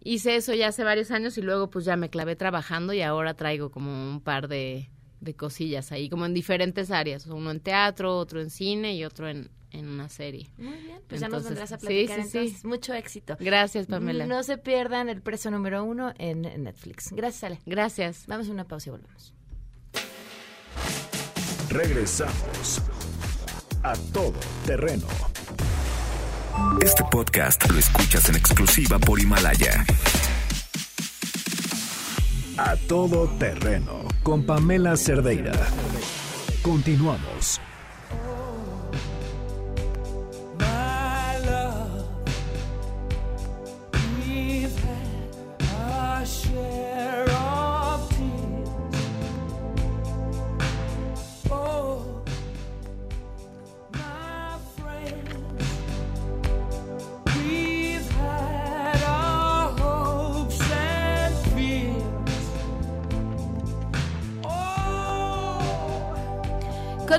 [0.03, 3.35] hice eso ya hace varios años y luego pues ya me clavé trabajando y ahora
[3.35, 8.17] traigo como un par de, de cosillas ahí, como en diferentes áreas, uno en teatro,
[8.17, 10.49] otro en cine y otro en, en una serie.
[10.57, 12.37] Muy bien, pues ya nos Entonces, vendrás a platicar sí, sí.
[12.37, 12.65] entonces.
[12.65, 13.37] Mucho éxito.
[13.39, 14.25] Gracias, Pamela.
[14.25, 17.11] No se pierdan el preso número uno en Netflix.
[17.11, 17.59] Gracias, Ale.
[17.65, 18.25] Gracias.
[18.27, 19.33] Vamos a una pausa y volvemos.
[21.69, 22.81] Regresamos
[23.83, 25.05] a todo terreno.
[26.81, 29.85] Este podcast lo escuchas en exclusiva por Himalaya.
[32.57, 35.53] A todo terreno con Pamela Cerdeira.
[36.61, 37.61] Continuamos.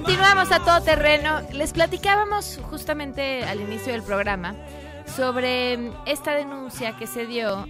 [0.02, 1.42] Continuamos a todo terreno.
[1.52, 4.56] Les platicábamos justamente al inicio del programa
[5.04, 7.66] sobre esta denuncia que se dio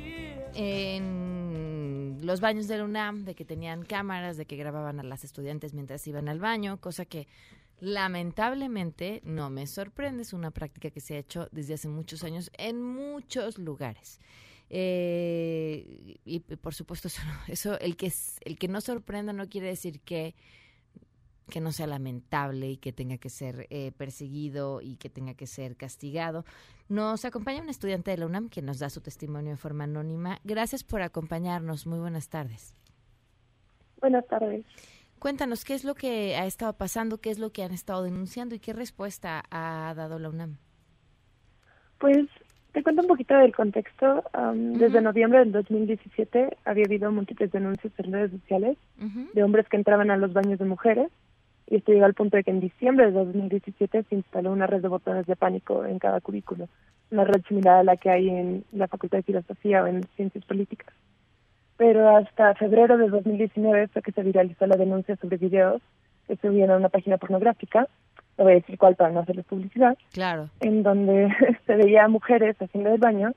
[0.55, 5.25] en los baños de la UNAM, de que tenían cámaras, de que grababan a las
[5.25, 7.27] estudiantes mientras iban al baño, cosa que
[7.81, 12.53] lamentablemente no me sorprende, es una práctica que se ha hecho desde hace muchos años
[12.57, 14.21] en muchos lugares.
[14.69, 17.09] Eh, y, por supuesto
[17.49, 18.13] eso, el que
[18.43, 20.37] el que no sorprenda no quiere decir que
[21.49, 25.47] que no sea lamentable y que tenga que ser eh, perseguido y que tenga que
[25.47, 26.45] ser castigado.
[26.89, 30.39] Nos acompaña un estudiante de la UNAM que nos da su testimonio en forma anónima.
[30.45, 31.87] Gracias por acompañarnos.
[31.87, 32.75] Muy buenas tardes.
[34.01, 34.65] Buenas tardes.
[35.19, 38.55] Cuéntanos qué es lo que ha estado pasando, qué es lo que han estado denunciando
[38.55, 40.57] y qué respuesta ha dado la UNAM.
[41.99, 42.27] Pues
[42.73, 44.25] te cuento un poquito del contexto.
[44.55, 48.79] Desde noviembre del 2017 había habido múltiples denuncias en redes sociales
[49.35, 51.11] de hombres que entraban a los baños de mujeres
[51.71, 54.83] y esto llegó al punto de que en diciembre de 2017 se instaló una red
[54.83, 56.69] de botones de pánico en cada cubículo,
[57.11, 60.45] una red similar a la que hay en la Facultad de Filosofía o en Ciencias
[60.45, 60.93] Políticas.
[61.77, 65.81] Pero hasta febrero de 2019 fue que se viralizó la denuncia sobre videos
[66.27, 67.87] que subían a una página pornográfica,
[68.37, 70.49] no voy a decir cuál para no hacerles publicidad, Claro.
[70.61, 71.29] en donde
[71.67, 73.33] se veía a mujeres haciendo el baño,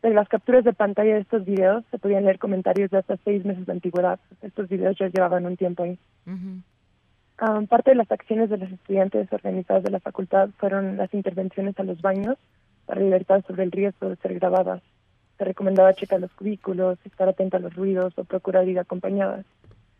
[0.00, 3.44] pero las capturas de pantalla de estos videos se podían leer comentarios de hasta seis
[3.44, 4.18] meses de antigüedad.
[4.42, 5.98] Estos videos ya llevaban un tiempo ahí.
[7.38, 11.78] Ah, parte de las acciones de los estudiantes organizados de la facultad fueron las intervenciones
[11.78, 12.36] a los baños
[12.86, 14.82] para alertar sobre el riesgo de ser grabadas.
[15.38, 19.44] Se recomendaba checar los cubículos, estar atenta a los ruidos o procurar ir acompañadas.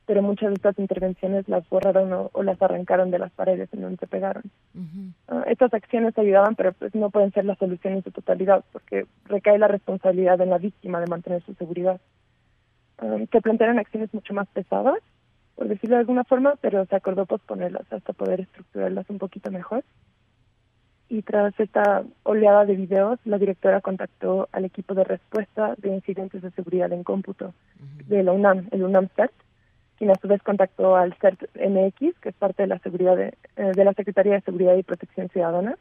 [0.07, 3.81] Pero muchas de estas intervenciones las borraron o, o las arrancaron de las paredes en
[3.81, 4.45] donde se pegaron.
[5.27, 9.07] Ah, estas acciones ayudaban, pero pues no pueden ser la solución en su totalidad, porque
[9.25, 12.01] recae la responsabilidad en la víctima de mantener su seguridad.
[12.99, 14.99] Ah, se plantearon acciones mucho más pesadas,
[15.55, 19.85] por decirlo de alguna forma, pero se acordó posponerlas hasta poder estructurarlas un poquito mejor.
[21.09, 26.43] Y tras esta oleada de videos, la directora contactó al equipo de respuesta de incidentes
[26.43, 27.55] de seguridad en cómputo
[28.07, 29.33] de la UNAM, el UNAM CERT,
[29.97, 33.35] quien a su vez contactó al CERT MX, que es parte de la seguridad de,
[33.57, 35.77] eh, de la Secretaría de Seguridad y Protección Ciudadana,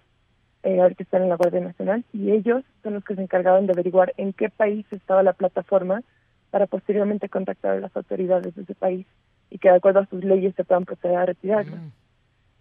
[0.61, 3.65] eh, ahora que están en la Guardia Nacional, y ellos son los que se encargaron
[3.65, 6.03] de averiguar en qué país estaba la plataforma
[6.51, 9.07] para posteriormente contactar a las autoridades de ese país
[9.53, 11.77] y que de acuerdo a sus leyes se puedan proceder a retirarla.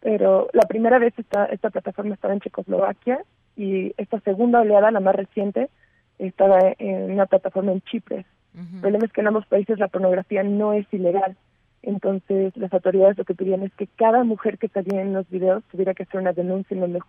[0.00, 3.24] Pero la primera vez esta, esta plataforma estaba en Checoslovaquia
[3.57, 5.70] y esta segunda oleada, la más reciente,
[6.18, 8.26] estaba en una plataforma en Chipre.
[8.55, 11.35] El problema es que en ambos países la pornografía no es ilegal.
[11.81, 15.64] Entonces las autoridades lo que pedían es que cada mujer que salía en los videos
[15.70, 17.00] tuviera que hacer una denuncia en donde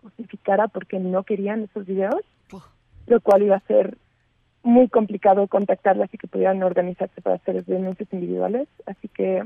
[0.00, 2.22] justificara por qué no querían esos videos
[3.06, 3.96] lo cual iba a ser
[4.64, 8.66] muy complicado contactarlas y que pudieran organizarse para hacer denuncias individuales.
[8.86, 9.44] Así que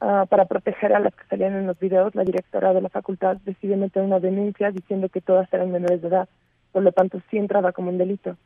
[0.00, 3.36] ah, para proteger a las que salían en los videos, la directora de la facultad
[3.44, 6.28] decide meter una denuncia diciendo que todas eran menores de edad,
[6.72, 8.36] por lo tanto sí entraba como un delito.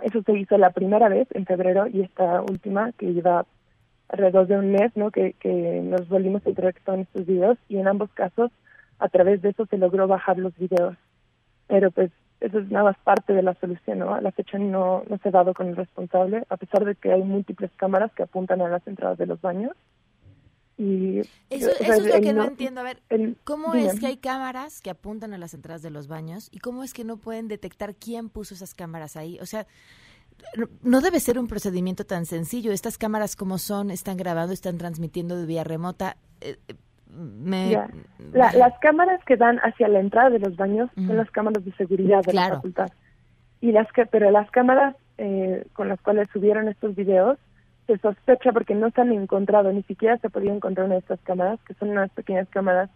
[0.00, 3.44] Eso se hizo la primera vez en febrero y esta última que lleva
[4.08, 5.10] alrededor de un mes, ¿no?
[5.10, 5.34] Que,
[5.84, 8.50] nos volvimos a que estaban estos videos y en ambos casos
[8.98, 10.96] a través de eso se logró bajar los videos.
[11.66, 12.10] Pero pues
[12.40, 14.14] eso es nada más parte de la solución, ¿no?
[14.14, 17.12] A la fecha no, no se ha dado con el responsable, a pesar de que
[17.12, 19.72] hay múltiples cámaras que apuntan a las entradas de los baños.
[20.78, 21.18] Y,
[21.50, 22.80] Eso, o sea, eso es lo que no no- entiendo.
[22.80, 26.08] A ver, el- ¿cómo es que hay cámaras que apuntan a las entradas de los
[26.08, 29.38] baños y cómo es que no pueden detectar quién puso esas cámaras ahí?
[29.40, 29.66] O sea,
[30.56, 32.72] no- no debe ser un procedimiento tan sencillo.
[32.72, 36.16] Estas cámaras como son, están grabando, están transmitiendo de vía remota.
[36.40, 36.74] Eh, eh,
[37.16, 37.88] me, Ya.
[38.32, 41.72] La- las cámaras que dan hacia la entrada de los baños son las cámaras de
[41.72, 42.48] seguridad de Claro.
[42.50, 42.88] la facultad.
[43.60, 47.38] Y las que, pero las cámaras eh, con las cuales subieron estos videos
[47.86, 51.00] se sospecha porque no se han encontrado, ni siquiera se ha podido encontrar una de
[51.00, 52.88] estas cámaras, que son unas pequeñas cámaras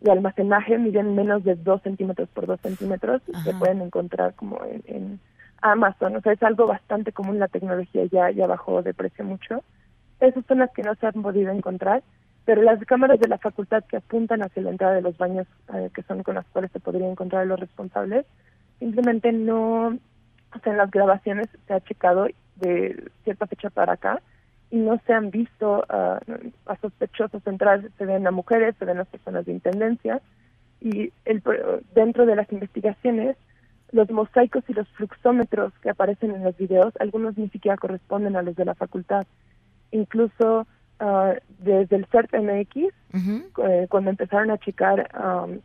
[0.00, 4.62] de almacenaje, miden menos de 2 centímetros por 2 centímetros y se pueden encontrar como
[4.64, 5.20] en, en
[5.60, 6.16] Amazon.
[6.16, 9.62] O sea, es algo bastante común, la tecnología ya, ya bajó de precio mucho.
[10.20, 12.02] Esas son las que no se han podido encontrar,
[12.44, 15.90] pero las cámaras de la facultad que apuntan hacia la entrada de los baños, eh,
[15.94, 18.26] que son con las cuales se podrían encontrar los responsables,
[18.78, 22.26] simplemente no, o sea, en las grabaciones se ha checado
[22.56, 24.20] de cierta fecha para acá
[24.70, 26.18] y no se han visto ah,
[26.66, 30.20] a sospechosos entrar, se ven a mujeres, se ven a personas de intendencia
[30.80, 31.42] y el,
[31.94, 33.36] dentro de las investigaciones
[33.92, 38.42] los mosaicos y los fluxómetros que aparecen en los videos, algunos ni siquiera corresponden a
[38.42, 39.26] los de la facultad.
[39.90, 40.66] Incluso
[41.02, 42.76] ah, desde el CERT MX,
[43.64, 45.60] eh, cuando empezaron a checar am,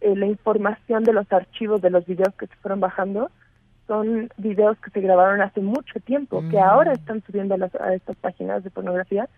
[0.00, 3.30] eh, la información de los archivos de los videos que se fueron bajando,
[3.86, 6.62] son videos que se grabaron hace mucho tiempo, que Mm.
[6.70, 9.28] ahora están subiendo a, las- a estas páginas de pornografía,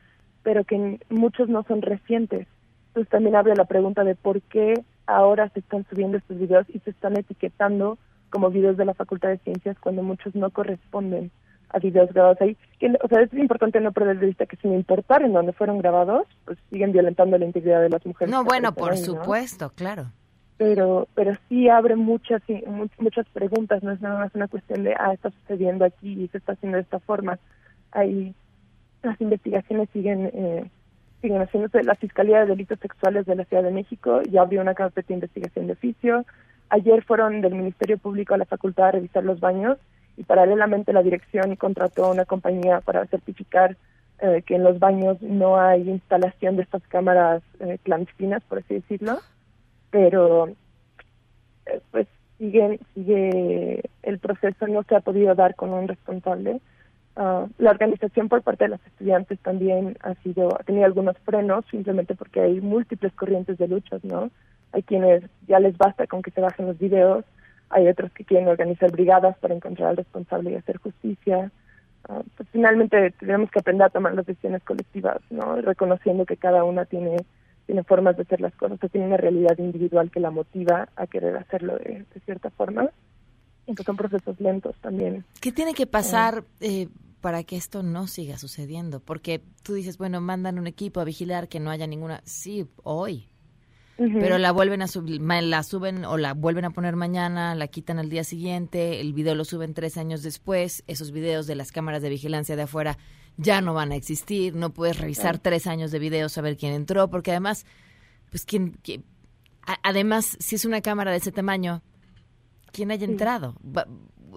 [0.43, 2.47] pero que muchos no son recientes.
[2.89, 4.75] Entonces también abre la pregunta de por qué
[5.07, 7.99] ahora se están subiendo estos videos y se están etiquetando
[8.31, 11.31] como videos de la Facultad de Ciencias cuando muchos no corresponden
[11.83, 12.57] videos grabados ahí.
[12.79, 15.79] Que, o sea, es importante no perder de vista que sin importar en dónde fueron
[15.79, 18.33] grabados, pues siguen violentando la integridad de las mujeres.
[18.33, 19.05] No, bueno, por ahí, ¿no?
[19.05, 20.07] supuesto, claro.
[20.59, 22.63] pero pero sí abre muchas sí,
[22.99, 26.39] muchas preguntas no es nada más una cuestión de ah está sucediendo aquí y se
[26.39, 27.39] está haciendo de esta forma
[27.93, 28.35] hay
[29.03, 30.69] las investigaciones siguen eh,
[31.23, 34.75] siguen haciéndose la fiscalía de delitos sexuales de la Ciudad de México ya abrió una
[34.75, 36.27] carpeta de investigación de oficio
[36.71, 39.79] ayer fueron del Ministerio Público a la facultad a revisar los baños
[40.19, 43.77] y paralelamente la dirección contrató a una compañía para certificar
[44.21, 48.75] eh, que en los baños no hay instalación de estas cámaras eh, clandestinas por así
[48.75, 49.21] decirlo.
[49.91, 50.49] Pero
[51.67, 56.61] eh, pues sigue sigue el proceso no se ha podido dar con un responsable.
[57.15, 61.65] Ah, la organización por parte de los estudiantes también ha sido ha tenido algunos frenos
[61.71, 64.31] simplemente porque hay múltiples corrientes de luchas no
[64.73, 67.25] hay quienes ya les basta con que se bajen los videos
[67.71, 71.51] hay otros que quieren organizar brigadas para encontrar al responsable y hacer justicia
[72.09, 76.65] Ah, pues finalmente tenemos que aprender a tomar las decisiones colectivas no reconociendo que cada
[76.65, 77.17] una tiene
[77.67, 81.07] tiene formas de hacer las cosas, o tiene una realidad individual que la motiva a
[81.07, 82.89] querer hacerlo de, cierta forma.
[83.67, 85.23] Que son procesos lentos también.
[85.39, 86.89] ¿Qué tiene que pasar eh,
[87.21, 89.01] para que esto no siga sucediendo?
[89.01, 92.23] Porque tú dices, bueno, mandan un equipo a vigilar que no haya ninguna.
[92.25, 93.29] Sí, hoy.
[94.21, 97.99] Pero la vuelven a subir, la suben o la vuelven a poner mañana, la quitan
[97.99, 102.01] al día siguiente, el video lo suben tres años después, esos videos de las cámaras
[102.03, 102.97] de vigilancia de afuera
[103.37, 107.11] ya no van a existir, no puedes revisar tres años de videos, saber quién entró,
[107.11, 107.67] porque además,
[108.31, 108.47] pues
[109.67, 111.83] a- además, si es una cámara de ese tamaño,
[112.73, 113.57] quién haya entrado.
[113.65, 113.87] Va-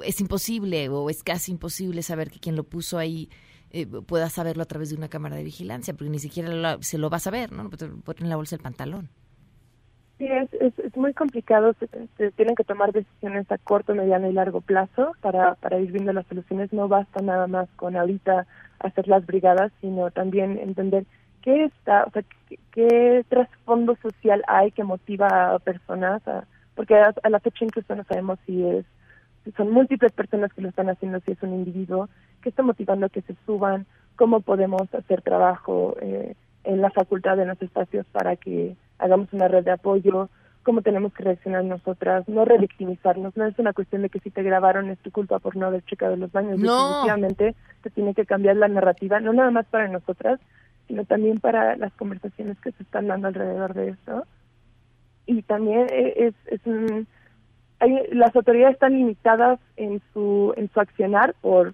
[0.05, 3.29] Es imposible o es casi imposible saber que quien lo puso ahí
[3.71, 6.97] eh, pueda saberlo a través de una cámara de vigilancia, porque ni siquiera lo- se
[6.97, 7.69] lo va a saber, ¿no?
[7.69, 9.09] Puede poner en la bolsa del pantalón.
[10.21, 11.73] Sí, es, es, es muy complicado.
[11.79, 15.91] Se, se tienen que tomar decisiones a corto, mediano y largo plazo para, para ir
[15.91, 16.71] viendo las soluciones.
[16.71, 18.45] No basta nada más con ahorita
[18.77, 21.05] hacer las brigadas, sino también entender
[21.41, 26.45] qué está, o sea, qué, qué trasfondo social hay que motiva a personas, a-
[26.75, 28.85] porque a, la fecha incluso no sabemos si es
[29.57, 32.09] son múltiples personas que lo están haciendo, si es un individuo,
[32.43, 37.47] qué está motivando que se suban, cómo podemos hacer trabajo eh, en la facultad, en
[37.47, 40.29] los espacios para que hagamos una red de apoyo,
[40.63, 44.43] cómo tenemos que reaccionar nosotras, no revictimizarnos, no es una cuestión de que si te
[44.43, 46.87] grabaron es tu culpa por no haber checado los baños, No.
[46.87, 50.39] definitivamente se tiene que cambiar la narrativa, no nada más para nosotras,
[50.87, 54.23] sino también para las conversaciones que se están dando alrededor de esto.
[55.25, 57.07] Y también eh, es, es un
[57.79, 61.73] hay, las autoridades están limitadas en su en su accionar por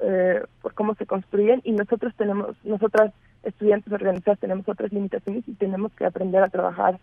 [0.00, 3.12] eh, por cómo se construyen y nosotros tenemos nosotras
[3.42, 6.98] estudiantes organizadas tenemos otras limitaciones y tenemos que aprender a trabajar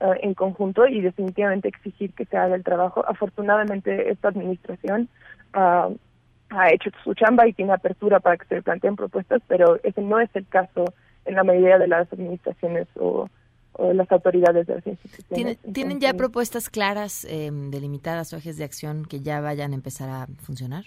[0.00, 5.08] eh, en conjunto y definitivamente exigir que se haga el trabajo afortunadamente esta administración
[5.52, 5.88] ah,
[6.50, 10.20] ha hecho su chamba y tiene apertura para que se planteen propuestas pero ese no
[10.20, 10.84] es el caso
[11.24, 13.28] en la mayoría de las administraciones o
[13.72, 15.58] o las autoridades de las instituciones.
[15.58, 19.74] ¿Tienen, ¿tienen ya propuestas claras, eh, delimitadas o ejes de acción que ya vayan a
[19.74, 20.84] empezar a funcionar?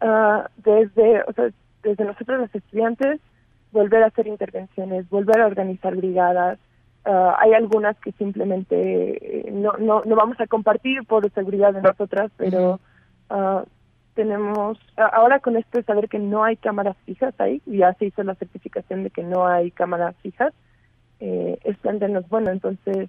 [0.00, 1.50] ah, desde, o sea,
[1.82, 3.20] desde nosotros los estudiantes,
[3.72, 6.58] volver a hacer intervenciones, volver a organizar brigadas.
[7.04, 11.82] Ah, hay algunas que simplemente eh, no, no, no vamos a compartir por seguridad de
[11.82, 12.80] nosotras, pero
[13.30, 13.64] ah,
[14.14, 18.22] tenemos, ahora con esto de saber que no hay cámaras fijas ahí, ya se hizo
[18.24, 20.52] la certificación de que no hay cámaras fijas,
[21.20, 23.08] eh, es plantearnos, bueno, entonces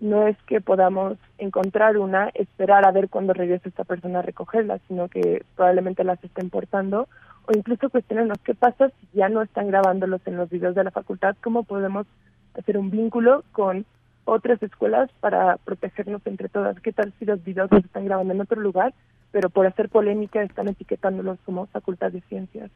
[0.00, 4.78] no es que podamos encontrar una, esperar a ver cuándo regrese esta persona a recogerla,
[4.88, 7.08] sino que probablemente las estén portando,
[7.48, 10.90] o incluso cuestionarnos qué pasa si ya no están grabándolos en los videos de la
[10.90, 12.06] facultad, cómo podemos
[12.52, 13.86] hacer un vínculo con
[14.26, 16.78] otras escuelas para protegernos entre todas.
[16.80, 18.92] ¿Qué tal si los videos los están grabando en otro lugar,
[19.32, 22.70] pero por hacer polémica están etiquetándolos como facultad de ciencias?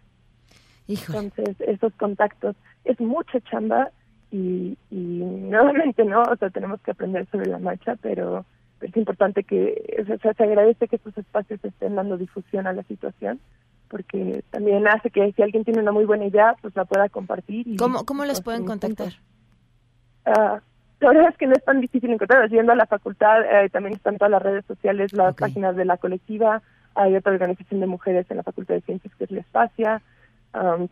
[0.88, 2.56] Entonces, esos contactos
[2.86, 3.90] es mucha chamba
[4.30, 6.22] y, y nuevamente, ¿no?
[6.22, 8.46] O sea, tenemos que aprender sobre la marcha, pero
[8.80, 12.82] es importante que, o sea, se agradece que estos espacios estén dando difusión a la
[12.84, 13.38] situación,
[13.92, 17.68] porque también hace que si alguien tiene una muy buena idea, pues la pueda compartir.
[17.68, 19.12] Y, ¿Cómo, cómo les pueden contactar?
[20.24, 20.60] Ah,
[21.00, 22.48] la verdad es que no es tan difícil encontrar.
[22.48, 25.98] Yendo a la facultad, eh, también están todas las redes sociales, las páginas de la
[25.98, 26.62] colectiva.
[26.94, 30.00] Hay otra organización de mujeres en la Facultad de Ciencias que es la Espacia.
[30.54, 30.88] Am,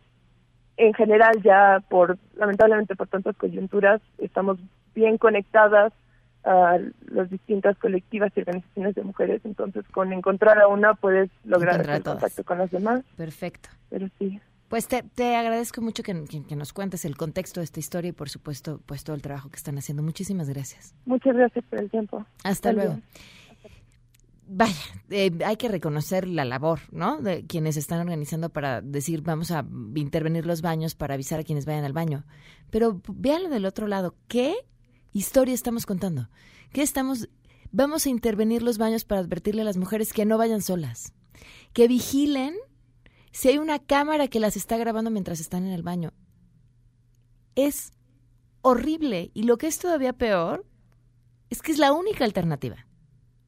[0.77, 4.59] en general, ya por, lamentablemente por tantas coyunturas, estamos
[4.93, 5.91] bien conectadas
[6.43, 6.77] a
[7.11, 9.41] las distintas colectivas y organizaciones de mujeres.
[9.43, 13.03] Entonces, con encontrar a una puedes lograr el contacto con las demás.
[13.15, 13.69] Perfecto.
[13.89, 14.39] Pero sí.
[14.69, 18.13] Pues te, te agradezco mucho que, que- nos cuentes el contexto de esta historia y
[18.13, 20.01] por supuesto pues todo el trabajo que están haciendo.
[20.01, 20.95] Muchísimas gracias.
[21.05, 22.25] Muchas gracias por el tiempo.
[22.45, 22.99] Hasta luego.
[24.53, 24.73] Vaya,
[25.09, 27.21] eh, hay que reconocer la labor, ¿no?
[27.21, 29.65] De quienes están organizando para decir, vamos a
[29.95, 32.25] intervenir los baños para avisar a quienes vayan al baño.
[32.69, 34.55] Pero véanlo del otro lado, ¿qué
[35.13, 36.29] historia estamos contando?
[36.71, 37.27] ¿Qué estamos
[37.71, 41.13] vamos a intervenir los baños para advertirle a las mujeres que no vayan solas,
[41.73, 42.55] que vigilen
[43.31, 46.11] si hay una cámara que las está grabando mientras están en el baño.
[47.55, 47.93] Es
[48.61, 50.65] horrible y lo que es todavía peor
[51.49, 52.85] es que es la única alternativa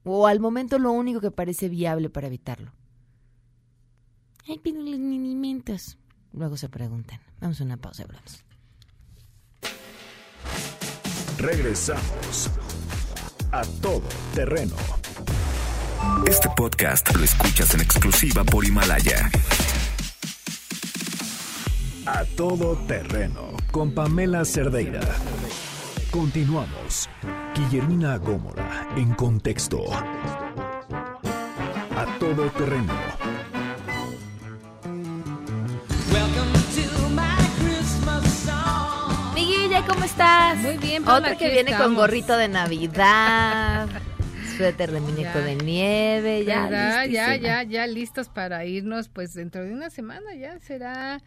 [0.03, 2.73] o al momento lo único que parece viable para evitarlo.
[4.47, 4.79] Ay, pero.
[6.33, 7.21] Luego se preguntan.
[7.39, 8.43] Vamos a una pausa y hablamos.
[11.37, 12.49] Regresamos
[13.51, 14.03] a todo
[14.33, 14.75] terreno.
[16.27, 19.29] Este podcast lo escuchas en exclusiva por Himalaya.
[22.05, 25.01] A todo terreno con Pamela Cerdeira.
[26.11, 27.09] Continuamos.
[27.55, 29.83] Guillermina Gómora en contexto.
[31.95, 33.12] A todo terreno.
[40.63, 41.95] Muy bien, Paula, Otra que viene con estamos.
[41.97, 43.89] gorrito de Navidad,
[44.57, 45.41] suéter de muñeco Ya.
[45.45, 47.05] de nieve, ya ¿Verdad?
[47.09, 51.21] Ya, ya, ya listos para irnos, pues dentro de una semana ya será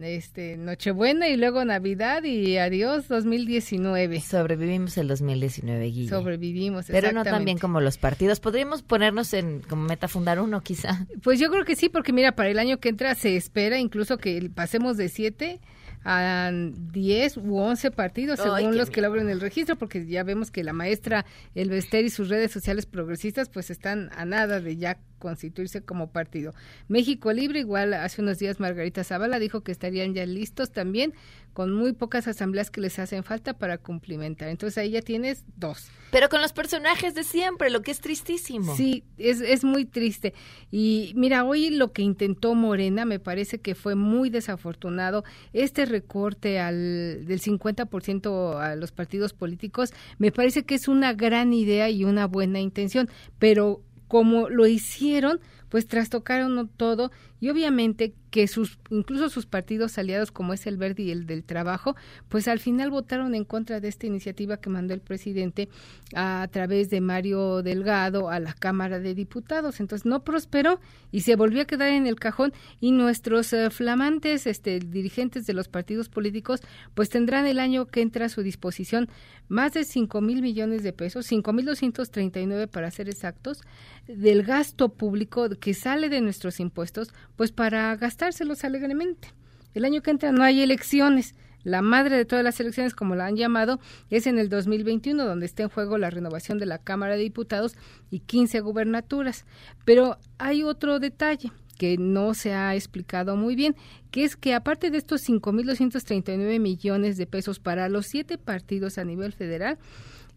[0.00, 4.20] este Nochebuena y luego Navidad y adiós 2019.
[4.20, 6.08] Sobrevivimos el 2019, Guille.
[6.08, 8.38] Sobrevivimos, Pero no tan bien como los partidos.
[8.38, 11.04] Podríamos ponernos en como meta fundar uno, quizá.
[11.24, 14.18] Pues yo creo que sí, porque mira, para el año que entra se espera incluso
[14.18, 15.60] que pasemos de 7
[16.04, 20.50] a 10 u 11 partidos, Ay, según los que logren el registro, porque ya vemos
[20.50, 24.76] que la maestra El Bester y sus redes sociales progresistas pues están a nada de
[24.76, 26.54] ya constituirse como partido.
[26.86, 31.12] México Libre, igual hace unos días Margarita Zavala dijo que estarían ya listos también
[31.58, 34.48] con muy pocas asambleas que les hacen falta para cumplimentar.
[34.48, 35.90] Entonces ahí ya tienes dos.
[36.12, 38.76] Pero con los personajes de siempre, lo que es tristísimo.
[38.76, 40.34] Sí, es, es muy triste.
[40.70, 45.24] Y mira, hoy lo que intentó Morena me parece que fue muy desafortunado.
[45.52, 51.52] Este recorte al, del 50% a los partidos políticos me parece que es una gran
[51.52, 57.10] idea y una buena intención, pero como lo hicieron, pues trastocaron todo.
[57.40, 61.44] Y obviamente que sus incluso sus partidos aliados como es el Verde y el del
[61.44, 61.96] Trabajo,
[62.28, 65.68] pues al final votaron en contra de esta iniciativa que mandó el presidente
[66.14, 69.80] a, través de Mario Delgado a la Cámara de Diputados.
[69.80, 72.52] Entonces no prosperó y se volvió a quedar en el cajón.
[72.80, 76.60] Y nuestros eh, flamantes este dirigentes de los partidos políticos
[76.94, 79.08] pues tendrán el año que entra a su disposición
[79.48, 83.62] más de 5 mil millones de pesos, 5 mil 239 para ser exactos,
[84.08, 89.28] del gasto público que sale de nuestros impuestos, pues para gastárselos alegremente.
[89.74, 91.34] El año que entra no hay elecciones.
[91.64, 93.78] La madre de todas las elecciones, como la han llamado,
[94.10, 97.76] es en el 2021, donde está en juego la renovación de la Cámara de Diputados
[98.10, 99.44] y 15 gubernaturas.
[99.84, 103.76] Pero hay otro detalle que no se ha explicado muy bien,
[104.10, 109.04] que es que aparte de estos 5.239 millones de pesos para los siete partidos a
[109.04, 109.78] nivel federal,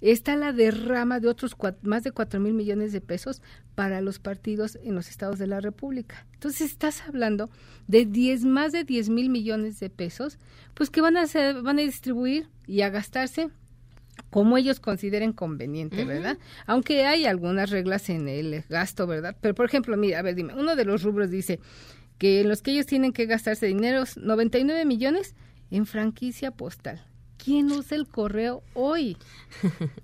[0.01, 3.41] está la derrama de otros más de 4 mil millones de pesos
[3.75, 6.25] para los partidos en los estados de la República.
[6.33, 7.49] Entonces estás hablando
[7.87, 10.39] de 10, más de 10 mil millones de pesos,
[10.73, 13.49] pues que van a, ser, van a distribuir y a gastarse
[14.29, 16.37] como ellos consideren conveniente, ¿verdad?
[16.65, 19.35] Aunque hay algunas reglas en el gasto, ¿verdad?
[19.41, 21.59] Pero, por ejemplo, mira, a ver, dime, uno de los rubros dice
[22.17, 25.35] que en los que ellos tienen que gastarse dinero, 99 millones
[25.69, 27.03] en franquicia postal.
[27.43, 29.17] ¿Quién usa el correo hoy?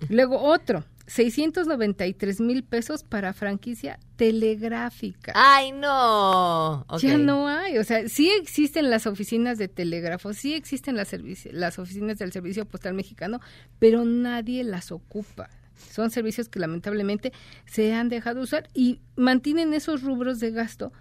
[0.10, 5.34] Luego otro, 693 mil pesos para franquicia telegráfica.
[5.36, 6.86] ¡Ay, no!
[6.98, 7.78] Ya no hay.
[7.78, 11.16] O sea, sí existen las oficinas de telégrafo, sí existen las,
[11.52, 13.40] las oficinas del Servicio Postal Mexicano,
[13.78, 15.50] pero nadie las ocupa.
[15.92, 17.34] Son servicios que lamentablemente
[17.66, 20.92] se han dejado usar y mantienen esos rubros de gasto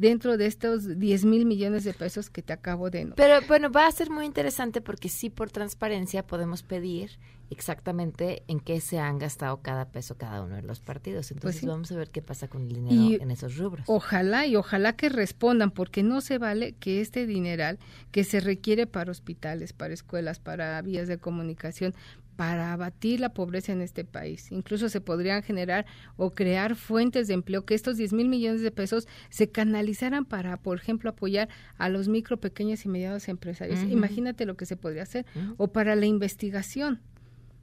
[0.00, 3.16] dentro de estos 10 mil millones de pesos que te acabo de nombrar.
[3.16, 7.18] Pero bueno, va a ser muy interesante porque sí por transparencia podemos pedir
[7.50, 11.26] exactamente en qué se han gastado cada peso cada uno de los partidos.
[11.26, 13.84] Pues Entonces vamos a ver qué pasa con el dinero en esos rubros.
[13.88, 17.78] Ojalá y ojalá que respondan porque no se vale que este dineral
[18.10, 21.94] que se requiere para hospitales, para escuelas, para vías de comunicación,
[22.40, 24.50] para abatir la pobreza en este país.
[24.50, 25.84] Incluso se podrían generar
[26.16, 30.56] o crear fuentes de empleo, que estos 10 mil millones de pesos se canalizaran para,
[30.56, 33.82] por ejemplo, apoyar a los micro, pequeños y medianos empresarios.
[33.82, 35.26] Imagínate lo que se podría hacer.
[35.58, 37.02] O para la investigación.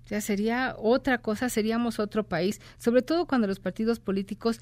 [0.06, 4.62] O sea, sería otra cosa, seríamos otro país, sobre todo cuando los partidos políticos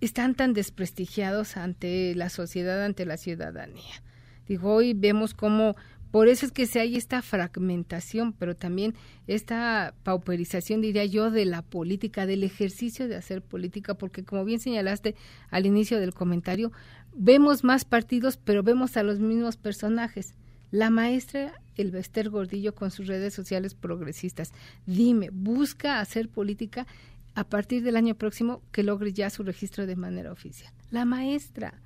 [0.00, 4.02] están tan desprestigiados ante la sociedad, ante la ciudadanía.
[4.48, 5.76] Digo, hoy vemos cómo
[6.12, 8.94] por eso es que se hay esta fragmentación, pero también
[9.26, 14.60] esta pauperización, diría yo, de la política, del ejercicio de hacer política, porque como bien
[14.60, 15.16] señalaste
[15.50, 16.70] al inicio del comentario,
[17.14, 20.34] vemos más partidos, pero vemos a los mismos personajes.
[20.70, 24.52] La maestra el Bester Gordillo con sus redes sociales progresistas.
[24.86, 26.86] Dime, busca hacer política
[27.34, 30.72] a partir del año próximo que logre ya su registro de manera oficial.
[30.90, 31.80] La maestra,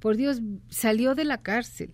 [0.00, 1.92] por Dios, salió de la cárcel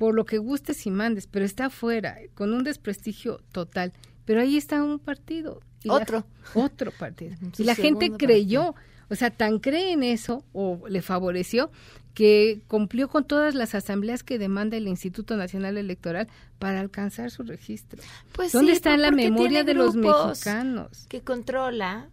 [0.00, 3.92] por lo que gustes y mandes, pero está afuera, con un desprestigio total.
[4.24, 5.60] Pero ahí está un partido.
[5.84, 6.24] y la- Otro.
[6.54, 7.36] otro partido.
[7.58, 8.74] Y la gente creyó,
[9.10, 11.70] o sea, tan cree en eso, o le favoreció,
[12.14, 16.28] que cumplió con todas las asambleas que demanda el Instituto Nacional Electoral
[16.58, 18.02] para alcanzar su registro.
[18.32, 21.04] Pues ¿Dónde sí, está la memoria de los mexicanos?
[21.10, 22.08] Que controla,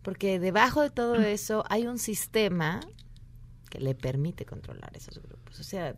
[0.00, 2.80] porque debajo de todo eso hay un sistema
[3.68, 5.60] que le permite controlar esos grupos.
[5.60, 5.94] O sea,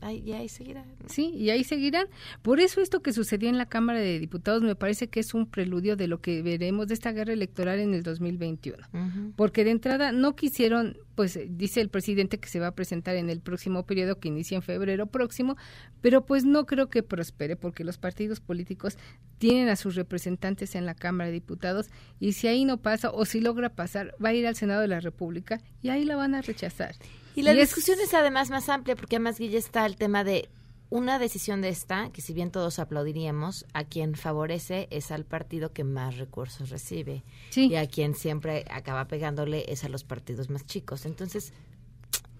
[0.00, 0.84] ahí, y ahí seguirá.
[0.84, 1.08] ¿no?
[1.08, 2.06] Sí, y ahí seguirán.
[2.42, 5.46] Por eso esto que sucedió en la Cámara de Diputados me parece que es un
[5.46, 8.86] preludio de lo que veremos de esta guerra electoral en el 2021.
[8.92, 9.32] Ujú.
[9.36, 13.16] Porque de entrada no quisieron, pues eh, dice el presidente que se va a presentar
[13.16, 15.56] en el próximo periodo que inicia en febrero próximo,
[16.00, 18.96] pero pues no creo que prospere porque los partidos políticos
[19.38, 21.88] tienen a sus representantes en la Cámara de Diputados
[22.20, 24.88] y si ahí no pasa o si logra pasar, va a ir al Senado de
[24.88, 26.94] la República y ahí la van a rechazar.
[27.34, 30.48] Y la es- discusión es además más amplia, porque además, Guille, está el tema de
[30.88, 35.72] una decisión de esta, que si bien todos aplaudiríamos, a quien favorece es al partido
[35.72, 37.24] que más recursos recibe.
[37.50, 37.68] Sí.
[37.68, 41.04] Y a quien siempre acaba pegándole es a los partidos más chicos.
[41.06, 41.52] Entonces,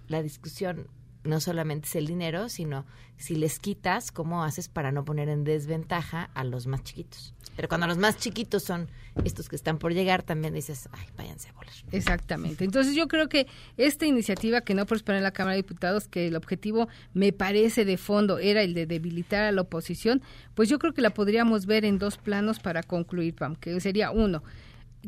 [0.09, 0.86] la discusión
[1.27, 5.45] no solamente es el dinero, sino si les quitas, ¿cómo haces para no poner en
[5.45, 7.35] desventaja a los más chiquitos?
[7.57, 8.91] Pero cuando los más chiquitos son
[9.24, 11.72] estos que están por llegar, también dices, ay, váyanse a volar.
[11.91, 12.64] Exactamente.
[12.64, 13.47] Entonces yo creo que
[13.79, 17.87] esta iniciativa que no prosperó en la Cámara de Diputados, que el objetivo me parece
[17.87, 20.22] de fondo era el de debilitar a la oposición,
[20.55, 24.11] pues yo creo que la podríamos ver en dos planos para concluir, Pam, que sería
[24.11, 24.43] uno,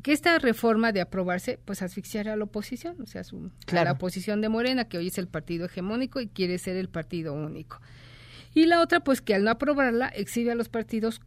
[0.03, 3.92] que esta reforma de aprobarse, pues asfixiara a la oposición, o sea, su, a la
[3.92, 7.80] oposición de Morena, que hoy es el partido hegemónico y quiere ser el partido único.
[8.55, 11.20] Y la otra, pues que al no aprobarla, exhibe a los partidos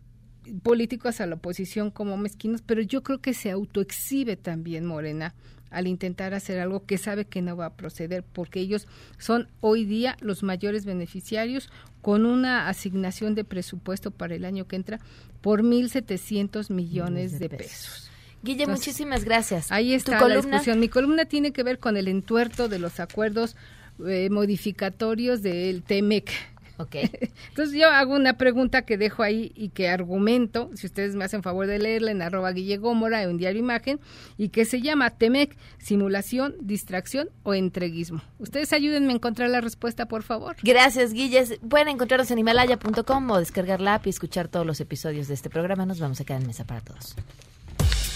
[0.63, 5.35] políticos a la oposición como mezquinos, pero yo creo que se autoexhibe también Morena
[5.69, 9.85] al intentar hacer algo que sabe que no va a proceder, porque ellos son hoy
[9.85, 11.69] día los mayores beneficiarios
[12.01, 14.99] con una asignación de presupuesto para el año que entra
[15.39, 18.10] por 1.700 millones de pesos.
[18.43, 19.71] Guille, Entonces, muchísimas gracias.
[19.71, 20.57] Ahí está ¿Tu la columna?
[20.57, 20.79] discusión.
[20.79, 23.55] Mi columna tiene que ver con el entuerto de los acuerdos
[24.07, 26.31] eh, modificatorios del TEMEC.
[26.77, 26.95] Ok.
[27.49, 31.43] Entonces yo hago una pregunta que dejo ahí y que argumento, si ustedes me hacen
[31.43, 33.99] favor de leerla en arroba Guille Gómora en Diario Imagen,
[34.37, 38.23] y que se llama TEMEC, simulación, distracción o entreguismo.
[38.39, 40.55] Ustedes ayúdenme a encontrar la respuesta, por favor.
[40.63, 41.59] Gracias, Guilles.
[41.69, 45.51] Pueden encontrarnos en himalaya.com o descargar la app y escuchar todos los episodios de este
[45.51, 45.85] programa.
[45.85, 47.15] Nos vamos a quedar en mesa para todos.